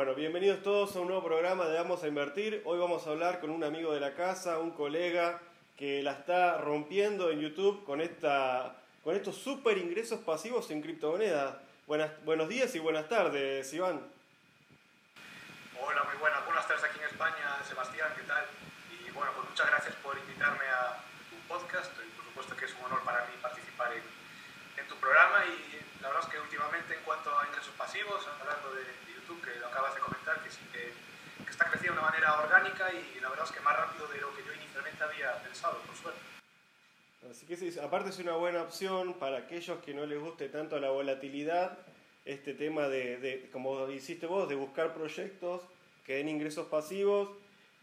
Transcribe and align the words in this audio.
Bueno, 0.00 0.14
bienvenidos 0.14 0.62
todos 0.62 0.96
a 0.96 1.00
un 1.00 1.08
nuevo 1.08 1.22
programa 1.22 1.66
de 1.66 1.76
Vamos 1.76 2.02
a 2.02 2.08
Invertir. 2.08 2.62
Hoy 2.64 2.78
vamos 2.78 3.06
a 3.06 3.10
hablar 3.10 3.38
con 3.38 3.50
un 3.50 3.62
amigo 3.62 3.92
de 3.92 4.00
la 4.00 4.14
casa, 4.14 4.58
un 4.58 4.70
colega 4.70 5.42
que 5.76 6.02
la 6.02 6.12
está 6.12 6.56
rompiendo 6.56 7.30
en 7.30 7.40
YouTube 7.40 7.84
con, 7.84 8.00
esta, 8.00 8.76
con 9.04 9.14
estos 9.14 9.36
super 9.36 9.76
ingresos 9.76 10.20
pasivos 10.20 10.70
en 10.70 10.80
criptomonedas. 10.80 11.54
Buenas, 11.86 12.12
buenos 12.24 12.48
días 12.48 12.74
y 12.74 12.78
buenas 12.78 13.10
tardes, 13.10 13.70
Iván. 13.74 14.00
Hola, 15.78 16.04
muy 16.04 16.16
buenas. 16.18 16.46
Buenas 16.46 16.66
tardes 16.66 16.82
aquí 16.82 16.98
en 16.98 17.04
España, 17.04 17.58
Sebastián, 17.68 18.08
¿qué 18.16 18.22
tal? 18.22 18.46
Y 18.88 19.10
bueno, 19.10 19.32
pues 19.36 19.50
muchas 19.50 19.68
gracias 19.68 19.94
por 19.96 20.16
invitarme 20.16 20.64
a 20.64 20.96
tu 21.28 21.36
podcast. 21.46 21.92
Y 22.00 22.10
por 22.16 22.24
supuesto 22.24 22.56
que 22.56 22.64
es 22.64 22.74
un 22.80 22.86
honor 22.86 23.02
para 23.04 23.26
mí 23.26 23.32
participar 23.42 23.92
en, 23.92 24.02
en 24.80 24.88
tu 24.88 24.96
programa. 24.96 25.44
Y 25.44 26.00
la 26.00 26.08
verdad 26.08 26.24
es 26.24 26.32
que 26.32 26.40
últimamente, 26.40 26.94
en 26.94 27.02
cuanto 27.04 27.38
a 27.38 27.46
ingresos 27.48 27.74
pasivos, 27.76 28.26
hablando 28.40 28.72
de, 28.72 28.80
de 28.80 29.20
YouTube, 29.20 29.42
que 29.44 29.60
lo 29.60 29.66
acabas 29.68 29.94
de 29.94 30.00
comentar, 30.00 30.42
que 30.42 30.50
sí 30.50 30.60
que, 30.72 30.94
que 31.44 31.50
está 31.50 31.66
creciendo 31.66 31.89
de 31.89 31.89
una 32.00 32.10
manera 32.10 32.40
orgánica 32.40 32.88
y 32.92 33.20
la 33.20 33.28
verdad 33.28 33.44
es 33.44 33.52
que 33.52 33.60
más 33.60 33.76
rápido 33.76 34.08
de 34.08 34.20
lo 34.20 34.34
que 34.34 34.42
yo 34.42 34.54
inicialmente 34.54 35.04
había 35.04 35.34
pensado, 35.42 35.78
por 35.86 35.94
suerte. 35.94 36.20
Así 37.30 37.46
que 37.46 37.56
sí, 37.56 37.78
aparte 37.78 38.10
es 38.10 38.18
una 38.18 38.36
buena 38.36 38.62
opción 38.62 39.14
para 39.14 39.38
aquellos 39.38 39.78
que 39.80 39.92
no 39.92 40.06
les 40.06 40.18
guste 40.18 40.48
tanto 40.48 40.80
la 40.80 40.90
volatilidad, 40.90 41.78
este 42.24 42.54
tema 42.54 42.88
de, 42.88 43.48
como 43.52 43.88
hiciste 43.90 44.26
vos, 44.26 44.48
de 44.48 44.54
buscar 44.54 44.94
proyectos 44.94 45.60
que 46.06 46.14
den 46.14 46.28
ingresos 46.28 46.66
pasivos 46.68 47.28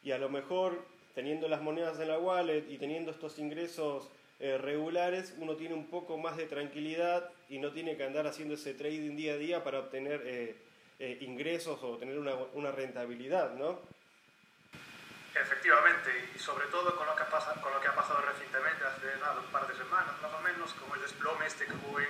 y 0.03 0.11
a 0.11 0.17
lo 0.17 0.29
mejor 0.29 0.83
teniendo 1.13 1.47
las 1.47 1.61
monedas 1.61 1.99
en 1.99 2.07
la 2.07 2.17
wallet 2.17 2.65
y 2.69 2.77
teniendo 2.77 3.11
estos 3.11 3.37
ingresos 3.37 4.09
eh, 4.39 4.57
regulares, 4.57 5.35
uno 5.37 5.55
tiene 5.55 5.75
un 5.75 5.85
poco 5.85 6.17
más 6.17 6.37
de 6.37 6.45
tranquilidad 6.45 7.29
y 7.49 7.59
no 7.59 7.71
tiene 7.71 7.97
que 7.97 8.03
andar 8.03 8.25
haciendo 8.25 8.55
ese 8.55 8.73
trading 8.73 9.15
día 9.15 9.33
a 9.33 9.37
día 9.37 9.63
para 9.63 9.79
obtener 9.79 10.21
eh, 10.25 10.55
eh, 10.99 11.17
ingresos 11.21 11.81
o 11.83 11.97
tener 11.97 12.17
una 12.17 12.71
rentabilidad, 12.71 13.53
¿no? 13.55 13.96
Efectivamente, 15.35 16.31
y 16.35 16.39
sobre 16.39 16.67
todo 16.67 16.95
con 16.95 17.05
lo 17.05 17.15
que 17.15 17.23
ha, 17.23 17.29
pasado, 17.29 17.61
con 17.61 17.71
lo 17.73 17.79
que 17.81 17.87
ha 17.87 17.95
pasado 17.95 18.21
recientemente, 18.21 18.83
hace 18.85 19.17
nada, 19.19 19.39
un 19.39 19.51
par 19.51 19.67
de 19.67 19.75
semanas 19.75 20.13
más 20.21 20.33
o 20.33 20.39
menos, 20.41 20.73
como 20.73 20.95
el 20.95 21.01
desplome 21.01 21.45
este 21.45 21.65
que 21.65 21.73
hubo 21.73 21.99
en 21.99 22.07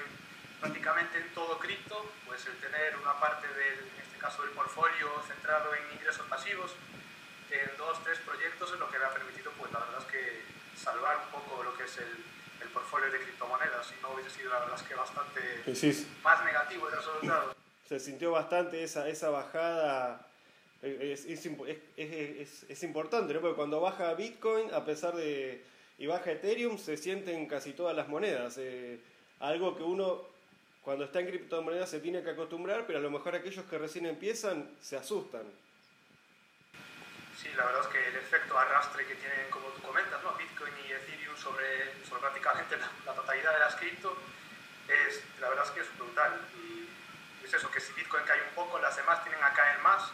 prácticamente 0.61 1.17
en 1.19 1.33
todo 1.33 1.59
cripto, 1.59 2.09
pues 2.25 2.45
el 2.47 2.56
tener 2.58 2.95
una 2.97 3.19
parte 3.19 3.47
del, 3.47 3.80
en 3.80 4.02
este 4.02 4.17
caso 4.17 4.41
del 4.41 4.52
portfolio 4.52 5.09
centrado 5.28 5.73
en 5.75 5.94
ingresos 5.94 6.25
pasivos, 6.28 6.73
en 7.52 7.78
dos, 7.78 8.02
tres 8.03 8.17
proyectos 8.19 8.72
es 8.73 8.80
lo 8.80 8.89
que 8.89 8.97
me 8.97 9.06
ha 9.06 9.14
permitido, 9.14 9.52
pues 9.58 9.72
la 9.72 9.80
verdad 9.80 10.00
es 10.00 10.06
que 10.11 10.41
salvar 10.75 11.17
un 11.25 11.31
poco 11.39 11.63
lo 11.63 11.75
que 11.78 11.84
es 11.84 11.97
el, 11.97 12.25
el 12.61 12.69
portfolio 12.69 13.11
de 13.11 13.22
criptomonedas, 13.22 13.86
si 13.88 13.95
no 14.02 14.09
hubiese 14.11 14.31
sido 14.31 14.52
la 14.52 14.59
verdad 14.59 14.75
es 14.80 14.84
que 14.88 14.95
bastante 14.95 15.75
Sí. 15.75 16.17
más 16.23 16.44
negativo 16.44 16.89
el 16.89 16.95
resultado. 16.95 17.56
Se 17.88 18.00
sintió 18.00 18.31
bastante 18.31 18.84
esa, 18.84 19.08
esa 19.08 19.30
bajada 19.30 20.25
es, 20.81 21.25
es, 21.25 21.45
es, 21.97 22.66
es, 22.70 22.83
importante, 22.83 23.33
¿no? 23.33 23.42
Porque 23.42 23.56
cuando 23.56 23.81
baja 23.81 24.14
Bitcoin, 24.14 24.72
a 24.73 24.86
pesar 24.86 25.16
de. 25.16 25.64
y 25.97 26.06
baja 26.06 26.31
Ethereum, 26.31 26.78
se 26.78 26.97
sienten 26.97 27.47
casi 27.47 27.73
todas 27.73 27.95
las 27.95 28.08
monedas. 28.08 28.58
Eh, 28.59 29.00
algo 29.39 29.75
que 29.75 29.84
uno, 29.84 30.22
cuando 30.84 31.06
está 31.06 31.19
en 31.19 31.28
criptomonedas, 31.28 31.89
se 31.89 32.00
tiene 32.00 32.22
que 32.22 32.31
acostumbrar, 32.31 32.86
pero 32.86 33.00
a 33.00 33.02
lo 33.02 33.09
mejor 33.09 33.36
aquellos 33.36 33.66
que 33.66 33.78
recién 33.78 34.06
empiezan 34.06 34.69
se 34.81 34.97
asustan. 34.97 35.44
Sí, 37.41 37.50
la 37.56 37.66
verdad 37.66 37.81
es 37.81 37.88
que 37.88 38.08
el 38.08 38.16
efecto 38.16 38.58
arrastre 38.58 39.06
que 39.06 39.16
tienen, 39.16 39.50
como 39.50 39.67
tú 39.69 39.81
comentas, 39.81 40.22
¿no? 40.23 40.34
Bitcoin 40.38 40.73
y 40.88 40.91
Ethereum 40.91 41.36
sobre, 41.38 42.06
sobre 42.08 42.22
prácticamente 42.22 42.78
la, 42.78 42.91
la 43.06 43.14
totalidad 43.14 43.53
de 43.53 43.59
las 43.59 43.75
cripto, 43.75 44.16
es, 44.88 45.23
la 45.39 45.50
verdad 45.50 45.66
es 45.66 45.72
que 45.72 45.81
es 45.81 45.97
brutal. 45.97 46.39
Y 46.56 47.45
es 47.45 47.53
eso, 47.53 47.69
que 47.72 47.80
si 47.80 47.94
Bitcoin 47.94 48.23
cae 48.25 48.41
un 48.41 48.56
poco, 48.56 48.80
las 48.80 48.95
demás 48.95 49.23
tienen 49.23 49.44
a 49.44 49.53
caer 49.53 49.80
más 49.80 50.12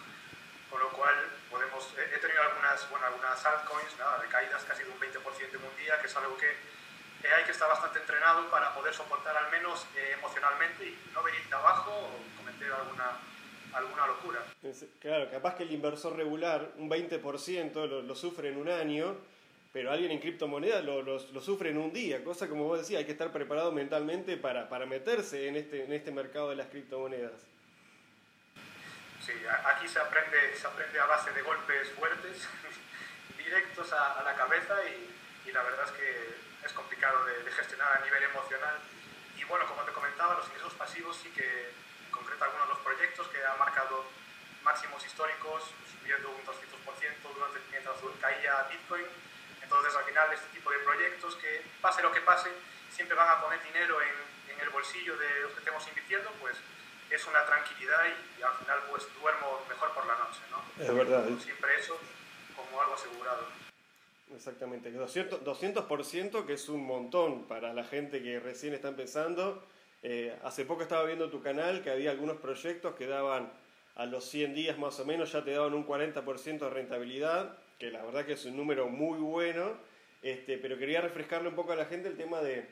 con 0.73 0.81
lo 0.81 0.89
cual 0.89 1.13
podemos, 1.51 1.85
he 1.93 2.17
tenido 2.17 2.41
algunas, 2.41 2.89
bueno, 2.89 3.05
algunas 3.05 3.45
altcoins, 3.45 3.93
nada, 3.99 4.17
de 4.17 4.27
caídas 4.27 4.63
casi 4.63 4.81
de 4.81 4.89
un 4.89 4.97
20% 4.97 5.13
en 5.53 5.61
un 5.61 5.77
día, 5.77 6.01
que 6.01 6.07
es 6.07 6.15
algo 6.17 6.35
que 6.35 6.49
eh, 6.49 7.29
hay 7.37 7.43
que 7.45 7.51
estar 7.51 7.69
bastante 7.69 7.99
entrenado 7.99 8.49
para 8.49 8.73
poder 8.73 8.91
soportar 8.91 9.37
al 9.37 9.51
menos 9.51 9.85
eh, 9.95 10.17
emocionalmente 10.17 10.87
y 10.87 10.97
no 11.13 11.21
venirte 11.21 11.53
abajo 11.53 11.91
o 11.91 12.37
cometer 12.41 12.73
alguna, 12.73 13.19
alguna 13.71 14.07
locura. 14.07 14.39
Claro, 14.99 15.29
capaz 15.29 15.53
que 15.53 15.63
el 15.63 15.71
inversor 15.71 16.15
regular 16.15 16.71
un 16.77 16.89
20% 16.89 17.87
lo, 17.87 18.01
lo 18.01 18.15
sufre 18.15 18.49
en 18.49 18.57
un 18.57 18.69
año, 18.69 19.15
pero 19.71 19.91
alguien 19.91 20.09
en 20.09 20.19
criptomonedas 20.19 20.83
lo, 20.83 21.03
lo, 21.03 21.19
lo, 21.19 21.41
sufre 21.41 21.69
en 21.69 21.77
un 21.77 21.93
día, 21.93 22.23
cosa 22.23 22.49
como 22.49 22.63
vos 22.63 22.79
decías, 22.79 22.97
hay 22.97 23.05
que 23.05 23.11
estar 23.11 23.31
preparado 23.31 23.71
mentalmente 23.71 24.37
para, 24.37 24.69
para 24.69 24.87
meterse 24.87 25.47
en 25.47 25.55
este, 25.55 25.83
en 25.83 25.93
este 25.93 26.11
mercado 26.11 26.49
de 26.49 26.55
las 26.55 26.67
criptomonedas. 26.69 27.53
Sí, 29.25 29.31
aquí 29.63 29.87
se 29.87 29.99
aprende, 29.99 30.53
se 30.53 30.67
aprende 30.67 30.99
a 30.99 31.05
base 31.05 31.31
de 31.31 31.41
golpes 31.43 31.89
fuertes, 31.91 32.45
directos 33.37 33.93
a, 33.93 34.19
a 34.19 34.23
la 34.23 34.35
cabeza 34.35 34.75
y, 34.83 35.47
y, 35.47 35.51
la 35.53 35.63
verdad 35.63 35.85
es 35.85 35.91
que 35.91 36.35
es 36.65 36.73
complicado 36.73 37.23
de, 37.23 37.41
de, 37.41 37.51
gestionar 37.51 38.01
a 38.01 38.03
nivel 38.03 38.21
emocional. 38.23 38.75
Y 39.37 39.45
bueno, 39.45 39.65
como 39.67 39.83
te 39.83 39.93
comentaba, 39.93 40.35
los 40.35 40.47
ingresos 40.49 40.73
pasivos 40.73 41.15
sí 41.15 41.29
que, 41.29 41.69
en 41.69 42.11
concreto 42.11 42.43
algunos 42.43 42.67
de 42.67 42.73
los 42.73 42.83
proyectos 42.83 43.27
que 43.29 43.45
han 43.45 43.57
marcado 43.57 44.03
máximos 44.61 45.05
históricos, 45.05 45.71
subiendo 45.87 46.29
un 46.29 46.43
200% 46.43 47.33
durante, 47.33 47.59
mientras 47.71 47.95
caía 48.19 48.67
Bitcoin. 48.69 49.05
Entonces 49.61 49.95
al 49.95 50.03
final 50.03 50.33
este 50.33 50.47
tipo 50.47 50.69
de 50.69 50.79
proyectos 50.79 51.35
que 51.37 51.63
pase 51.79 52.01
lo 52.01 52.11
que 52.11 52.19
pase, 52.21 52.51
siempre 52.91 53.15
van 53.15 53.29
a 53.29 53.39
poner 53.39 53.63
dinero 53.63 54.01
en, 54.01 54.51
en 54.51 54.59
el 54.59 54.69
bolsillo 54.69 55.15
de 55.15 55.41
los 55.43 55.53
que 55.53 55.59
estemos 55.59 55.87
invirtiendo, 55.87 56.29
pues 56.41 56.57
es 57.15 57.27
una 57.27 57.45
tranquilidad 57.45 57.99
y, 58.05 58.39
y, 58.39 58.43
al 58.43 58.53
final 58.53 58.79
pues 58.89 59.03
duermo 59.21 59.59
mejor 59.69 59.93
por 59.93 60.05
la 60.05 60.15
noche, 60.15 60.39
¿no? 60.49 60.83
Es 60.83 60.93
verdad. 60.93 61.25
Siempre 61.39 61.69
eso 61.79 61.97
como 62.55 62.81
algo 62.81 62.95
asegurado. 62.95 63.45
Exactamente, 64.35 64.91
200%, 64.91 65.43
200% 65.43 66.45
que 66.45 66.53
es 66.53 66.69
un 66.69 66.85
montón 66.85 67.43
para 67.47 67.73
la 67.73 67.83
gente 67.83 68.23
que 68.23 68.39
recién 68.39 68.73
está 68.73 68.87
empezando. 68.87 69.63
Eh, 70.01 70.35
hace 70.43 70.65
poco 70.65 70.81
estaba 70.81 71.03
viendo 71.03 71.29
tu 71.29 71.41
canal 71.41 71.83
que 71.83 71.91
había 71.91 72.11
algunos 72.11 72.37
proyectos 72.37 72.95
que 72.95 73.05
daban 73.05 73.51
a 73.95 74.05
los 74.05 74.25
100 74.25 74.55
días 74.55 74.77
más 74.79 74.99
o 74.99 75.05
menos, 75.05 75.31
ya 75.31 75.43
te 75.43 75.51
daban 75.51 75.73
un 75.75 75.85
40% 75.85 76.59
de 76.59 76.69
rentabilidad, 76.69 77.57
que 77.77 77.91
la 77.91 78.03
verdad 78.03 78.25
que 78.25 78.33
es 78.33 78.45
un 78.45 78.57
número 78.57 78.89
muy 78.89 79.19
bueno, 79.19 79.73
este, 80.23 80.57
pero 80.57 80.79
quería 80.79 80.99
refrescarle 80.99 81.49
un 81.49 81.55
poco 81.55 81.73
a 81.73 81.75
la 81.75 81.85
gente 81.85 82.07
el 82.07 82.17
tema 82.17 82.41
de, 82.41 82.67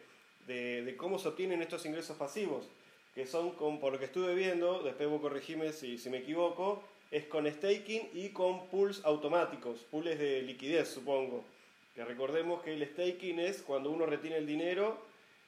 de, 0.48 0.82
de 0.84 0.98
cómo 0.98 1.20
se 1.20 1.28
obtienen 1.28 1.62
estos 1.62 1.86
ingresos 1.86 2.18
pasivos 2.18 2.68
que 3.16 3.26
son, 3.26 3.52
con, 3.52 3.80
por 3.80 3.94
lo 3.94 4.00
que 4.00 4.06
estuve 4.06 4.34
viendo, 4.36 4.82
después 4.84 5.10
vos 5.10 5.22
corregime 5.22 5.74
si, 5.74 5.98
si 5.98 6.10
me 6.10 6.20
equivoco, 6.20 6.82
es 7.12 7.26
con 7.26 7.50
staking 7.50 8.10
y 8.14 8.30
con 8.30 8.68
pools 8.68 9.04
automáticos, 9.04 9.80
pools 9.92 10.18
de 10.18 10.42
liquidez, 10.44 10.88
supongo. 10.88 11.44
Que 11.94 12.06
recordemos 12.06 12.62
que 12.64 12.74
el 12.74 12.86
staking 12.88 13.40
es 13.40 13.62
cuando 13.62 13.92
uno 13.92 14.06
retiene 14.06 14.38
el 14.38 14.48
dinero 14.48 14.98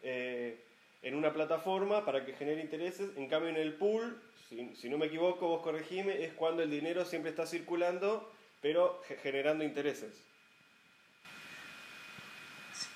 eh, 0.01 0.57
en 1.01 1.15
una 1.15 1.31
plataforma 1.31 2.03
para 2.03 2.25
que 2.25 2.33
genere 2.33 2.61
intereses, 2.61 3.11
en 3.15 3.27
cambio 3.27 3.49
en 3.49 3.55
el 3.55 3.73
pool, 3.73 4.21
si, 4.49 4.75
si 4.75 4.89
no 4.89 4.97
me 4.97 5.05
equivoco, 5.05 5.47
vos 5.47 5.61
corregime, 5.61 6.23
es 6.23 6.33
cuando 6.33 6.63
el 6.63 6.69
dinero 6.69 7.05
siempre 7.05 7.29
está 7.31 7.45
circulando, 7.45 8.29
pero 8.61 9.01
generando 9.21 9.63
intereses. 9.63 10.11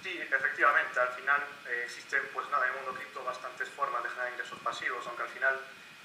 Sí, 0.03 0.19
efectivamente, 0.21 0.99
al 0.99 1.09
final 1.09 1.43
eh, 1.67 1.81
existen, 1.85 2.21
pues 2.33 2.47
nada, 2.49 2.67
en 2.67 2.73
el 2.73 2.77
mundo 2.77 2.93
cripto 2.99 3.23
bastantes 3.23 3.67
formas 3.69 4.03
de 4.03 4.09
generar 4.09 4.31
ingresos 4.31 4.59
pasivos, 4.59 5.05
aunque 5.07 5.23
al 5.23 5.29
final 5.29 5.59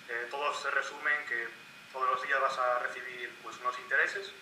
eh, 0.08 0.26
todos 0.30 0.60
se 0.62 0.70
resumen 0.70 1.26
que 1.28 1.46
todos 1.92 2.08
los 2.10 2.22
días 2.22 2.40
vas 2.40 2.58
a 2.58 2.78
recibir 2.80 3.30
pues 3.42 3.56
unos 3.58 3.78
intereses, 3.78 4.32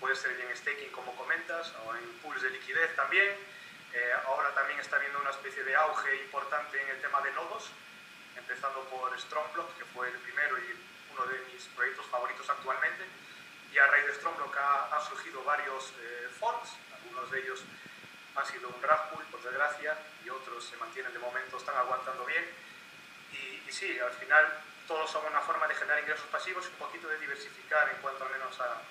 puede 0.00 0.16
ser 0.16 0.40
en 0.40 0.56
staking 0.56 0.90
como 0.90 1.14
comentas, 1.16 1.72
o 1.84 1.94
en 1.94 2.04
pools 2.22 2.42
de 2.42 2.50
liquidez 2.50 2.96
también. 2.96 3.28
Eh, 3.92 4.12
ahora 4.26 4.52
también 4.54 4.80
está 4.80 4.96
habiendo 4.96 5.20
una 5.20 5.30
especie 5.30 5.62
de 5.62 5.76
auge 5.76 6.16
importante 6.16 6.82
en 6.82 6.88
el 6.88 7.00
tema 7.00 7.20
de 7.20 7.30
nodos, 7.32 7.70
empezando 8.36 8.80
por 8.88 9.18
Strongblock, 9.20 9.78
que 9.78 9.84
fue 9.84 10.08
el 10.08 10.18
primero 10.18 10.58
y 10.58 10.76
uno 11.12 11.26
de 11.26 11.38
mis 11.52 11.62
proyectos 11.76 12.06
favoritos 12.06 12.48
actualmente. 12.48 13.04
Y 13.70 13.78
a 13.78 13.86
raíz 13.86 14.06
de 14.06 14.14
Strongblock 14.14 14.56
ha, 14.56 14.96
ha 14.96 15.00
surgido 15.02 15.44
varios 15.44 15.92
forks, 16.40 16.70
algunos 16.92 17.30
de 17.30 17.40
ellos 17.40 17.60
han 18.36 18.46
sido 18.46 18.68
un 18.68 18.82
rug 18.82 19.00
pull, 19.12 19.24
por 19.26 19.42
desgracia, 19.42 19.96
y 20.24 20.30
otros 20.30 20.64
se 20.64 20.76
mantienen 20.76 21.12
de 21.12 21.18
momento, 21.18 21.56
están 21.56 21.76
aguantando 21.76 22.24
bien. 22.24 22.44
Y, 23.32 23.68
y, 23.68 23.72
sí, 23.72 23.98
al 23.98 24.12
final 24.12 24.46
todos 24.86 25.10
son 25.10 25.24
una 25.26 25.40
forma 25.40 25.66
de 25.66 25.74
generar 25.74 26.00
ingresos 26.00 26.26
pasivos 26.26 26.64
y 26.66 26.68
un 26.68 26.78
poquito 26.78 27.08
de 27.08 27.18
diversificar 27.18 27.88
en 27.90 27.96
cuanto 28.02 28.24
al 28.24 28.30
menos 28.30 28.58
a, 28.60 28.82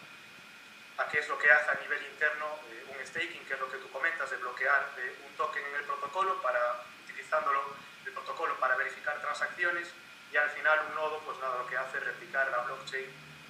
a 0.97 1.07
qué 1.09 1.19
es 1.19 1.27
lo 1.27 1.37
que 1.37 1.51
hace 1.51 1.71
a 1.71 1.79
nivel 1.81 2.01
interno 2.05 2.45
eh, 2.71 2.85
un 2.89 3.07
staking, 3.07 3.45
que 3.45 3.53
es 3.53 3.59
lo 3.59 3.71
que 3.71 3.77
tú 3.77 3.89
comentas, 3.89 4.29
de 4.29 4.37
bloquear 4.37 4.91
eh, 4.97 5.15
un 5.25 5.35
token 5.35 5.63
en 5.65 5.75
el 5.75 5.83
protocolo 5.83 6.41
para, 6.41 6.83
utilizándolo, 7.05 7.61
el 8.05 8.11
protocolo 8.11 8.55
para 8.59 8.75
verificar 8.75 9.19
transacciones 9.21 9.89
y 10.31 10.37
al 10.37 10.49
final 10.49 10.79
un 10.89 10.95
nodo, 10.95 11.19
pues 11.25 11.37
nada, 11.39 11.57
lo 11.59 11.67
que 11.67 11.77
hace 11.77 11.97
es 11.97 12.05
replicar 12.05 12.49
la 12.49 12.59
blockchain 12.59 13.05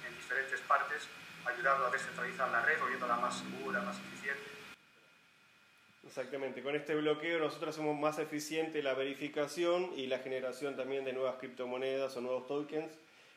en 0.06 0.16
diferentes 0.16 0.60
partes, 0.60 1.08
ayudando 1.46 1.86
a 1.86 1.90
descentralizar 1.90 2.48
la 2.50 2.60
red, 2.60 2.78
volviéndola 2.78 3.16
más 3.16 3.38
segura, 3.38 3.80
más 3.80 3.96
eficiente. 3.96 4.63
Exactamente, 6.06 6.62
con 6.62 6.76
este 6.76 6.94
bloqueo 6.94 7.38
nosotros 7.38 7.74
hacemos 7.74 7.98
más 7.98 8.18
eficiente 8.18 8.82
la 8.82 8.94
verificación 8.94 9.90
y 9.96 10.06
la 10.06 10.18
generación 10.18 10.76
también 10.76 11.04
de 11.04 11.12
nuevas 11.12 11.36
criptomonedas 11.36 12.16
o 12.16 12.20
nuevos 12.20 12.46
tokens. 12.46 12.92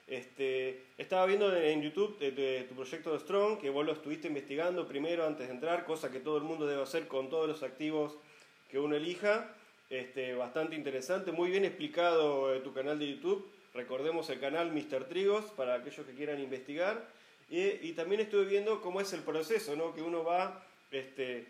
Este, 0.05 0.83
estaba 0.97 1.25
viendo 1.25 1.55
en 1.55 1.81
YouTube 1.81 2.17
de, 2.19 2.65
tu 2.69 2.75
proyecto 2.75 3.13
de 3.13 3.19
Strong, 3.19 3.59
que 3.59 3.69
vos 3.69 3.85
lo 3.85 3.93
estuviste 3.93 4.27
investigando 4.27 4.87
primero 4.87 5.25
antes 5.25 5.47
de 5.47 5.53
entrar, 5.53 5.85
cosa 5.85 6.11
que 6.11 6.19
todo 6.19 6.37
el 6.37 6.43
mundo 6.43 6.67
debe 6.67 6.81
hacer 6.81 7.07
con 7.07 7.29
todos 7.29 7.47
los 7.47 7.63
activos 7.63 8.15
que 8.69 8.79
uno 8.79 8.95
elija. 8.95 9.53
Este, 9.89 10.33
bastante 10.35 10.75
interesante, 10.75 11.31
muy 11.31 11.49
bien 11.49 11.63
explicado 11.63 12.53
en 12.53 12.63
tu 12.63 12.73
canal 12.73 12.99
de 12.99 13.09
YouTube. 13.09 13.49
Recordemos 13.73 14.29
el 14.29 14.39
canal 14.39 14.71
Mr. 14.71 15.05
Trigos 15.05 15.45
para 15.55 15.75
aquellos 15.75 16.05
que 16.05 16.13
quieran 16.13 16.41
investigar. 16.41 17.07
Y, 17.49 17.93
también 17.93 18.19
estuve 18.21 18.43
viendo 18.43 18.81
cómo 18.81 18.99
es 18.99 19.13
el 19.13 19.21
proceso, 19.21 19.75
¿no? 19.77 19.95
que 19.95 20.01
uno 20.01 20.25
va 20.25 20.65
este, 20.91 21.45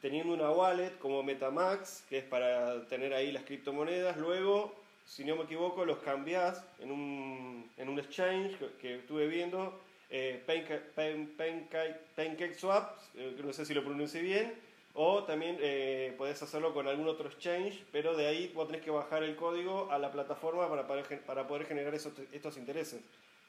teniendo 0.00 0.34
una 0.34 0.50
wallet 0.50 0.98
como 0.98 1.22
Metamax, 1.22 2.04
que 2.08 2.18
es 2.18 2.24
para 2.24 2.86
tener 2.86 3.14
ahí 3.14 3.32
las 3.32 3.44
criptomonedas. 3.44 4.16
Luego 4.16 4.74
si 5.08 5.24
no 5.24 5.36
me 5.36 5.44
equivoco, 5.44 5.86
los 5.86 5.98
cambias 5.98 6.62
en 6.80 6.92
un, 6.92 7.70
en 7.78 7.88
un 7.88 7.98
exchange 7.98 8.56
que, 8.80 8.96
estuve 8.96 9.26
viendo, 9.26 9.80
eh, 10.10 10.42
Pancake, 10.46 12.54
Swap, 12.54 12.98
eh, 13.14 13.34
no 13.42 13.52
sé 13.52 13.64
si 13.64 13.72
lo 13.72 13.82
pronuncie 13.82 14.20
bien, 14.20 14.54
o 14.92 15.24
también 15.24 15.56
eh, 15.60 16.14
puedes 16.18 16.42
hacerlo 16.42 16.74
con 16.74 16.86
algún 16.86 17.08
otro 17.08 17.28
exchange, 17.28 17.82
pero 17.90 18.16
de 18.16 18.26
ahí 18.26 18.52
vos 18.54 18.66
tenés 18.66 18.82
que 18.82 18.90
bajar 18.90 19.22
el 19.22 19.34
código 19.34 19.90
a 19.90 19.98
la 19.98 20.12
plataforma 20.12 20.68
para 20.68 20.86
poder, 20.86 21.20
para 21.22 21.48
poder 21.48 21.66
generar 21.66 21.94
esos, 21.94 22.12
estos 22.30 22.58
intereses. 22.58 23.00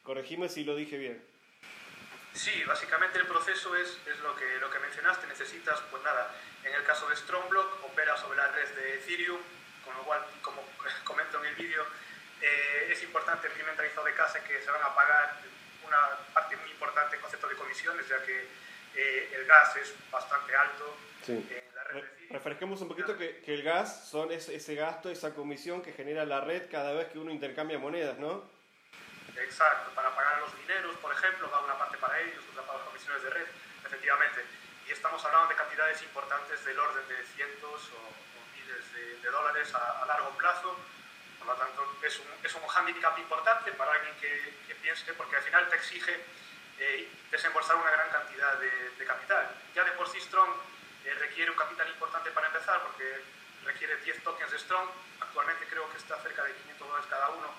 Corregime 0.04 0.48
si 0.48 0.64
lo 0.64 0.78
dije 0.78 0.98
bien. 0.98 1.22
Sí, 2.34 2.64
básicamente 2.64 3.20
el 3.20 3.28
proceso 3.28 3.76
es, 3.76 3.98
es, 4.06 4.20
lo, 4.20 4.36
que, 4.36 4.60
lo 4.60 4.70
que 4.70 4.80
mencionaste. 4.80 5.28
Necesitas, 5.28 5.80
pues 5.92 6.04
nada, 6.04 6.34
en 6.64 6.74
el 6.74 6.84
caso 6.84 7.08
de 7.10 7.16
Strongblock, 7.16 7.84
opera 7.86 8.16
sobre 8.18 8.38
la 8.38 8.48
red 8.48 8.70
de 8.76 8.96
Ethereum, 8.96 9.40
con 9.84 9.96
lo 9.96 10.04
cual, 10.04 10.26
como 10.42 10.64
comento 11.04 11.40
en 11.40 11.46
el 11.50 11.56
vídeo, 11.56 11.86
eh, 12.42 12.90
es 12.92 13.04
importante 13.04 13.48
el 13.48 13.76
tarifado 13.76 14.06
de 14.06 14.14
casa 14.14 14.44
que 14.44 14.62
se 14.62 14.72
van 14.72 14.82
a 14.82 14.96
pagar 14.96 15.38
una 15.86 15.98
parte 16.34 16.56
muy 16.58 16.72
importante 16.72 17.16
en 17.16 17.22
concepto 17.22 17.48
de 17.48 17.56
comisiones, 17.56 18.08
ya 18.08 18.24
que 18.24 18.48
eh, 18.96 19.30
el 19.36 19.46
gas 19.46 19.76
es 19.78 19.94
bastante 20.12 20.56
alto 20.56 20.96
la 21.28 21.84
red. 21.84 22.04
refresquemos 22.30 22.82
un 22.82 22.88
poquito 22.88 23.18
que, 23.18 23.42
que, 23.42 23.54
el 23.54 23.64
gas 23.64 24.08
son 24.10 24.32
ese, 24.32 24.56
ese 24.56 24.76
gasto, 24.76 25.10
esa 25.10 25.34
comisión 25.34 25.82
que 25.82 25.92
genera 25.94 26.26
la 26.26 26.42
red 26.42 26.70
cada 26.70 26.94
vez 26.94 27.08
que 27.10 27.20
uno 27.20 27.32
intercambia 27.32 27.78
monedas, 27.78 28.18
¿no? 28.18 28.44
Exacto, 29.36 29.92
para 29.92 30.14
pagar 30.16 30.36
a 30.36 30.40
los 30.42 30.54
mineros, 30.56 30.96
por 30.98 31.12
ejemplo, 31.12 31.50
va 31.52 31.62
una 31.62 31.78
parte 31.78 31.98
para 31.98 32.20
ellos, 32.20 32.44
otra 32.52 32.64
para 32.64 32.80
las 32.80 32.88
comisiones 32.88 33.24
de 33.24 33.30
red, 33.30 33.48
efectivamente. 33.86 34.46
Y 34.88 34.92
estamos 34.92 35.24
hablando 35.26 35.50
de 35.50 35.56
cantidades 35.56 36.02
importantes 36.02 36.64
del 36.66 36.80
orden 36.80 37.08
de 37.08 37.24
cientos 37.36 37.90
o 37.94 38.20
de, 39.22 39.30
dólares 39.30 39.74
a, 39.76 40.06
largo 40.06 40.30
plazo. 40.38 40.76
Por 41.38 41.48
lo 41.48 41.54
tanto, 41.56 41.98
es 42.04 42.20
un, 42.20 42.28
es 42.44 42.54
un 42.56 42.64
handicap 42.68 43.18
importante 43.20 43.72
para 43.74 43.94
alguien 43.94 44.16
que, 44.20 44.54
que 44.68 44.76
piense, 44.76 45.14
porque 45.14 45.36
al 45.36 45.44
final 45.44 45.70
te 45.70 45.76
exige 45.76 46.24
eh, 46.80 47.10
desembolsar 47.30 47.76
una 47.76 47.92
gran 47.92 48.10
cantidad 48.10 48.58
de, 48.58 49.06
capital. 49.06 49.50
Ya 49.76 49.84
de 49.84 49.92
por 49.92 50.08
sí 50.08 50.20
Strong 50.22 50.50
eh, 51.06 51.14
requiere 51.16 51.52
un 51.52 51.58
capital 51.58 51.90
importante 51.90 52.32
para 52.32 52.48
empezar, 52.48 52.82
porque 52.84 53.22
requiere 53.66 53.98
10 53.98 54.24
tokens 54.24 54.52
de 54.52 54.60
Strong. 54.60 54.88
Actualmente 55.20 55.66
creo 55.68 55.90
que 55.92 55.98
está 55.98 56.22
cerca 56.22 56.44
de 56.44 56.54
500 56.54 56.88
dólares 56.88 57.08
cada 57.10 57.30
uno. 57.30 57.50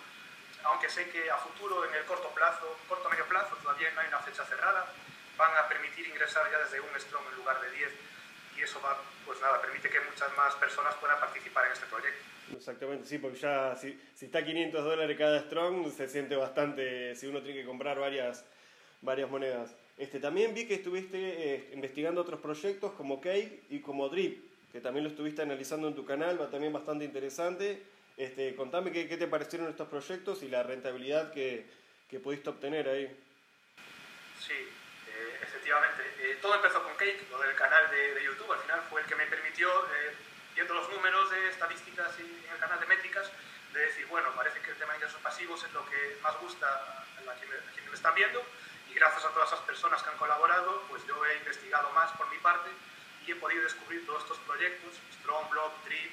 Aunque 0.64 0.88
sé 0.88 1.08
que 1.10 1.30
a 1.30 1.36
futuro, 1.38 1.84
en 1.84 1.94
el 1.94 2.04
corto 2.04 2.28
plazo, 2.30 2.76
corto 2.88 3.08
medio 3.08 3.26
plazo, 3.26 3.56
todavía 3.62 3.90
no 3.92 4.00
hay 4.00 4.08
una 4.08 4.20
fecha 4.20 4.44
cerrada, 4.44 4.92
van 5.36 5.56
a 5.56 5.68
permitir 5.68 6.06
ingresar 6.06 6.50
ya 6.50 6.58
desde 6.58 6.80
un 6.80 7.00
Strong 7.00 7.24
en 7.30 7.36
lugar 7.36 7.60
de 7.60 7.70
10 7.70 7.90
y 8.58 8.62
eso 8.62 8.80
va, 8.82 9.00
pues 9.24 9.40
nada, 9.40 9.60
permite 9.60 9.88
que 9.88 10.00
muchas 10.00 10.28
más 10.36 10.54
personas 10.56 10.94
puedan 10.96 11.18
participar 11.18 11.66
en 11.66 11.72
este 11.72 11.86
proyecto. 11.86 12.20
Exactamente, 12.54 13.06
sí, 13.06 13.18
porque 13.18 13.38
ya 13.38 13.76
si, 13.76 13.98
está 14.20 14.44
500 14.44 14.84
dólares 14.84 15.16
cada 15.16 15.40
strong, 15.40 15.90
se 15.90 16.08
siente 16.08 16.36
bastante, 16.36 17.14
si 17.14 17.26
uno 17.26 17.40
tiene 17.42 17.60
que 17.60 17.66
comprar 17.66 17.98
varias, 17.98 18.44
varias 19.00 19.30
monedas. 19.30 19.74
Este, 19.96 20.20
también 20.20 20.54
vi 20.54 20.66
que 20.66 20.74
estuviste 20.74 21.18
eh, 21.18 21.70
investigando 21.72 22.20
otros 22.20 22.40
proyectos 22.40 22.92
como 22.92 23.20
Cake 23.20 23.64
y 23.70 23.80
como 23.80 24.08
Drip, 24.08 24.72
que 24.72 24.80
también 24.80 25.04
lo 25.04 25.10
estuviste 25.10 25.42
analizando 25.42 25.88
en 25.88 25.94
tu 25.94 26.04
canal, 26.04 26.40
va 26.40 26.50
también 26.50 26.72
bastante 26.72 27.04
interesante. 27.04 27.82
Este, 28.20 28.54
contame 28.54 28.92
qué, 28.92 29.08
qué 29.08 29.16
te 29.16 29.26
parecieron 29.26 29.70
estos 29.70 29.88
proyectos 29.88 30.42
y 30.42 30.48
la 30.48 30.62
rentabilidad 30.62 31.32
que, 31.32 31.64
que 32.04 32.20
pudiste 32.20 32.50
obtener 32.50 32.86
ahí. 32.86 33.08
Sí, 34.38 34.68
efectivamente. 35.40 36.02
Eh, 36.20 36.38
todo 36.42 36.54
empezó 36.54 36.82
con 36.82 36.92
Cake, 36.96 37.24
lo 37.30 37.38
del 37.40 37.54
canal 37.54 37.90
de, 37.90 38.22
YouTube, 38.22 38.52
al 38.52 38.58
final 38.60 38.82
fue 38.90 39.00
el 39.00 39.06
que 39.06 39.16
me 39.16 39.24
permitió, 39.24 39.70
eh, 39.72 40.12
viendo 40.54 40.74
los 40.74 40.90
números 40.90 41.30
de 41.30 41.48
estadísticas 41.48 42.12
y, 42.20 42.44
en 42.44 42.52
el 42.52 42.58
canal 42.58 42.78
de 42.78 42.86
métricas, 42.92 43.32
de 43.72 43.80
decir, 43.80 44.04
bueno, 44.08 44.28
parece 44.36 44.60
que 44.60 44.72
el 44.72 44.76
tema 44.76 44.92
de 44.92 44.98
ingresos 44.98 45.22
pasivos 45.22 45.64
es 45.64 45.72
lo 45.72 45.88
que 45.88 46.18
más 46.20 46.38
gusta 46.40 46.68
a, 46.68 47.34
quienes, 47.40 47.88
me 47.88 47.94
están 47.94 48.14
viendo 48.14 48.44
y 48.90 48.94
gracias 48.96 49.24
a 49.24 49.30
todas 49.30 49.48
esas 49.48 49.64
personas 49.64 50.02
que 50.02 50.10
han 50.10 50.18
colaborado, 50.18 50.82
pues 50.90 51.06
yo 51.06 51.24
he 51.24 51.38
investigado 51.38 51.90
más 51.92 52.12
por 52.18 52.28
mi 52.28 52.36
parte 52.36 52.68
y 53.26 53.32
he 53.32 53.36
podido 53.36 53.62
descubrir 53.62 54.04
todos 54.04 54.24
estos 54.24 54.38
proyectos, 54.40 55.00
Block, 55.24 55.72
Drip, 55.86 56.12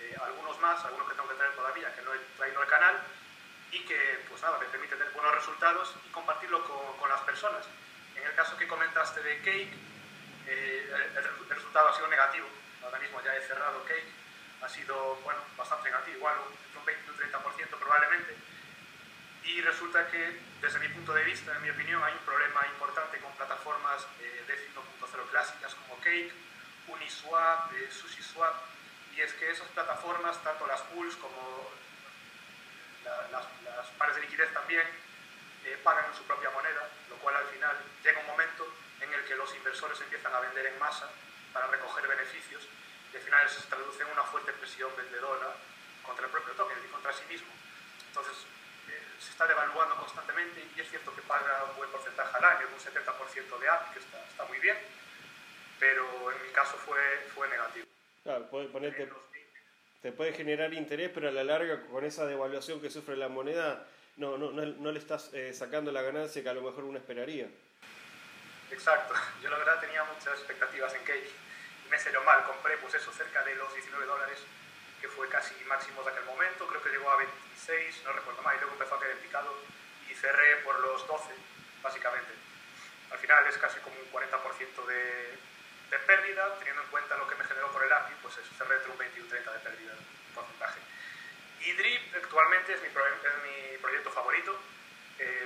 eh, 0.00 0.16
algunos 0.22 0.58
más, 0.60 0.84
algunos 0.84 1.08
que 1.08 1.14
tengo 1.14 1.28
que 1.28 1.34
traer 1.34 1.54
todavía, 1.54 1.94
que 1.94 2.02
no 2.02 2.14
he 2.14 2.18
traído 2.36 2.60
al 2.60 2.68
canal 2.68 2.96
y 3.72 3.84
que, 3.84 4.24
pues 4.28 4.42
nada, 4.42 4.58
me 4.58 4.66
permite 4.66 4.96
tener 4.96 5.12
buenos 5.12 5.34
resultados 5.34 5.94
y 6.06 6.10
compartirlo 6.10 6.64
con, 6.66 6.96
con 6.98 7.08
las 7.08 7.20
personas. 7.22 7.66
En 8.16 8.24
el 8.24 8.34
caso 8.34 8.56
que 8.56 8.66
comentaste 8.66 9.22
de 9.22 9.38
Cake, 9.38 9.72
eh, 10.46 11.10
el, 11.16 11.48
resultado 11.48 11.88
ha 11.88 11.94
sido 11.94 12.08
negativo. 12.08 12.46
Ahora 12.82 12.98
mismo 12.98 13.22
ya 13.22 13.36
he 13.36 13.42
cerrado 13.42 13.84
Cake, 13.84 14.10
ha 14.62 14.68
sido 14.68 15.16
bueno, 15.22 15.40
bastante 15.56 15.90
negativo, 15.90 16.16
igual 16.16 16.36
un 16.76 16.84
20 16.84 17.10
un 17.10 17.16
30% 17.16 17.78
probablemente. 17.78 18.36
Y 19.44 19.60
resulta 19.62 20.10
que, 20.10 20.40
desde 20.60 20.78
mi 20.80 20.88
punto 20.88 21.14
de 21.14 21.24
vista, 21.24 21.54
en 21.56 21.62
mi 21.62 21.70
opinión, 21.70 22.02
hay 22.02 22.12
un 22.12 22.24
problema 22.24 22.66
importante 22.66 23.18
con 23.18 23.32
plataformas 23.32 24.06
eh, 24.20 24.44
de 24.46 24.54
5.0 24.54 25.30
clásicas 25.30 25.74
como 25.74 25.96
Cake, 26.00 26.32
Uniswap, 26.88 27.72
eh, 27.72 27.88
SushiSwap, 27.90 28.54
y 29.20 29.22
es 29.22 29.34
que 29.34 29.50
esas 29.50 29.68
plataformas, 29.68 30.42
tanto 30.42 30.66
las 30.66 30.80
pools 30.88 31.14
como 31.16 31.70
las, 33.30 33.44
las 33.64 33.86
pares 33.98 34.16
de 34.16 34.22
liquidez 34.22 34.50
también, 34.54 34.86
eh, 35.66 35.78
pagan 35.84 36.06
en 36.06 36.16
su 36.16 36.24
propia 36.24 36.48
moneda, 36.50 36.88
lo 37.10 37.16
cual 37.16 37.36
al 37.36 37.44
final 37.48 37.76
llega 38.02 38.18
un 38.20 38.26
momento 38.26 38.66
en 39.00 39.12
el 39.12 39.22
que 39.24 39.36
los 39.36 39.54
inversores 39.54 40.00
empiezan 40.00 40.34
a 40.34 40.40
vender 40.40 40.64
en 40.66 40.78
masa 40.78 41.10
para 41.52 41.66
recoger 41.66 42.08
beneficios 42.08 42.66
y 43.12 43.16
al 43.16 43.22
final 43.22 43.50
se 43.50 43.60
traduce 43.68 44.02
en 44.02 44.08
una 44.08 44.22
fuerte 44.24 44.52
presión 44.54 44.90
vendedora 44.96 45.52
contra 46.02 46.24
el 46.24 46.30
propio 46.30 46.54
token 46.54 46.78
y 46.82 46.88
contra 46.88 47.12
sí 47.12 47.24
mismo. 47.28 47.52
Entonces, 48.08 48.32
eh, 48.88 49.04
se 49.18 49.32
está 49.32 49.46
devaluando 49.46 49.96
constantemente 49.96 50.66
y 50.74 50.80
es 50.80 50.88
cierto 50.88 51.14
que 51.14 51.20
paga 51.22 51.64
un 51.64 51.76
buen 51.76 51.90
porcentaje 51.90 52.34
al 52.38 52.44
año, 52.44 52.68
un 52.72 52.80
70% 52.80 53.58
de 53.58 53.68
API, 53.68 53.92
que 53.92 53.98
está, 53.98 54.24
está, 54.24 54.44
muy 54.46 54.58
bien, 54.60 54.78
pero 55.78 56.32
en 56.32 56.42
mi 56.42 56.52
caso 56.52 56.78
fue, 56.78 57.28
fue 57.34 57.48
negativo. 57.48 57.99
Claro, 58.30 58.46
puede 58.46 58.68
ponerte, 58.68 59.10
te 60.02 60.12
puede 60.12 60.32
generar 60.32 60.72
interés, 60.72 61.10
pero 61.12 61.26
a 61.26 61.32
la 61.32 61.42
larga 61.42 61.82
con 61.90 62.04
esa 62.04 62.26
devaluación 62.26 62.80
que 62.80 62.88
sufre 62.88 63.16
la 63.16 63.28
moneda 63.28 63.88
no, 64.18 64.38
no, 64.38 64.52
no, 64.52 64.92
le 64.92 65.00
estás 65.00 65.34
eh, 65.34 65.52
sacando 65.52 65.90
la 65.90 66.00
ganancia 66.00 66.40
que 66.40 66.48
a 66.48 66.54
lo 66.54 66.62
mejor 66.62 66.84
uno 66.84 66.96
esperaría. 66.96 67.48
Exacto, 68.70 69.14
yo 69.42 69.50
la 69.50 69.58
verdad 69.58 69.80
tenía 69.80 70.04
muchas 70.04 70.38
expectativas 70.38 70.94
en 70.94 71.02
Cake. 71.02 71.28
Y 71.84 71.90
me 71.90 71.98
salió 71.98 72.22
mal, 72.22 72.44
compré 72.44 72.76
pues 72.76 72.94
eso 72.94 73.10
cerca 73.12 73.42
de 73.42 73.56
los 73.56 73.74
19 73.74 74.06
dólares, 74.06 74.38
que 75.00 75.08
fue 75.08 75.28
casi 75.28 75.52
máximo 75.64 76.04
de 76.04 76.12
aquel 76.12 76.24
momento, 76.26 76.68
creo 76.68 76.84
que 76.84 76.90
llegó 76.90 77.10
a 77.10 77.16
26, 77.16 78.04
no 78.04 78.12
recuerdo 78.12 78.42
más, 78.42 78.54
y 78.54 78.58
luego 78.60 78.74
empezó 78.74 78.94
a 78.94 79.00
caer 79.00 79.10
en 79.10 79.22
picado 79.26 79.52
y 80.08 80.14
cerré 80.14 80.54
por 80.62 80.78
los 80.78 81.04
12, 81.04 81.34
básicamente. 81.82 82.30
Al 83.10 83.18
final 83.18 83.44
es 83.48 83.58
casi 83.58 83.80
como 83.80 83.96
un 83.98 84.06
40% 84.12 84.86
de, 84.86 85.49
de 85.90 85.98
pérdida, 85.98 86.54
teniendo 86.58 86.82
en 86.82 86.88
cuenta 86.88 87.16
lo 87.16 87.26
que 87.26 87.34
me 87.34 87.44
generó 87.44 87.70
por 87.72 87.84
el 87.84 87.92
API, 87.92 88.14
pues 88.22 88.36
eso, 88.38 88.50
cerré 88.56 88.76
entre 88.76 88.90
un 88.92 88.98
20 88.98 89.18
y 89.18 89.22
un 89.22 89.28
30 89.28 89.52
de 89.52 89.58
pérdida, 89.58 89.92
porcentaje. 90.34 90.80
Y 91.60 91.72
Drip 91.72 92.14
actualmente 92.16 92.74
es 92.74 92.80
mi, 92.82 92.88
mi 92.88 93.78
proyecto 93.78 94.10
favorito. 94.10 94.58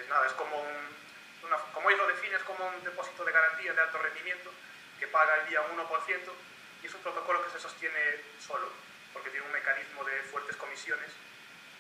nada, 0.08 0.26
es 0.26 0.32
como 0.34 0.60
un, 0.60 1.46
una, 1.46 1.56
como 1.72 1.90
ellos 1.90 2.02
lo 2.02 2.14
definen, 2.14 2.36
es 2.36 2.44
como 2.44 2.66
un 2.68 2.84
depósito 2.84 3.24
de 3.24 3.32
garantía 3.32 3.72
de 3.72 3.80
alto 3.80 3.98
rendimiento 3.98 4.50
que 4.98 5.08
paga 5.08 5.42
el 5.42 5.48
día 5.48 5.60
1% 5.60 6.32
y 6.82 6.86
es 6.86 6.94
un 6.94 7.02
protocolo 7.02 7.44
que 7.44 7.50
se 7.50 7.60
sostiene 7.60 8.20
solo, 8.38 8.68
porque 9.12 9.30
tiene 9.30 9.46
un 9.46 9.52
mecanismo 9.52 10.04
de 10.04 10.22
fuertes 10.24 10.56
comisiones 10.56 11.10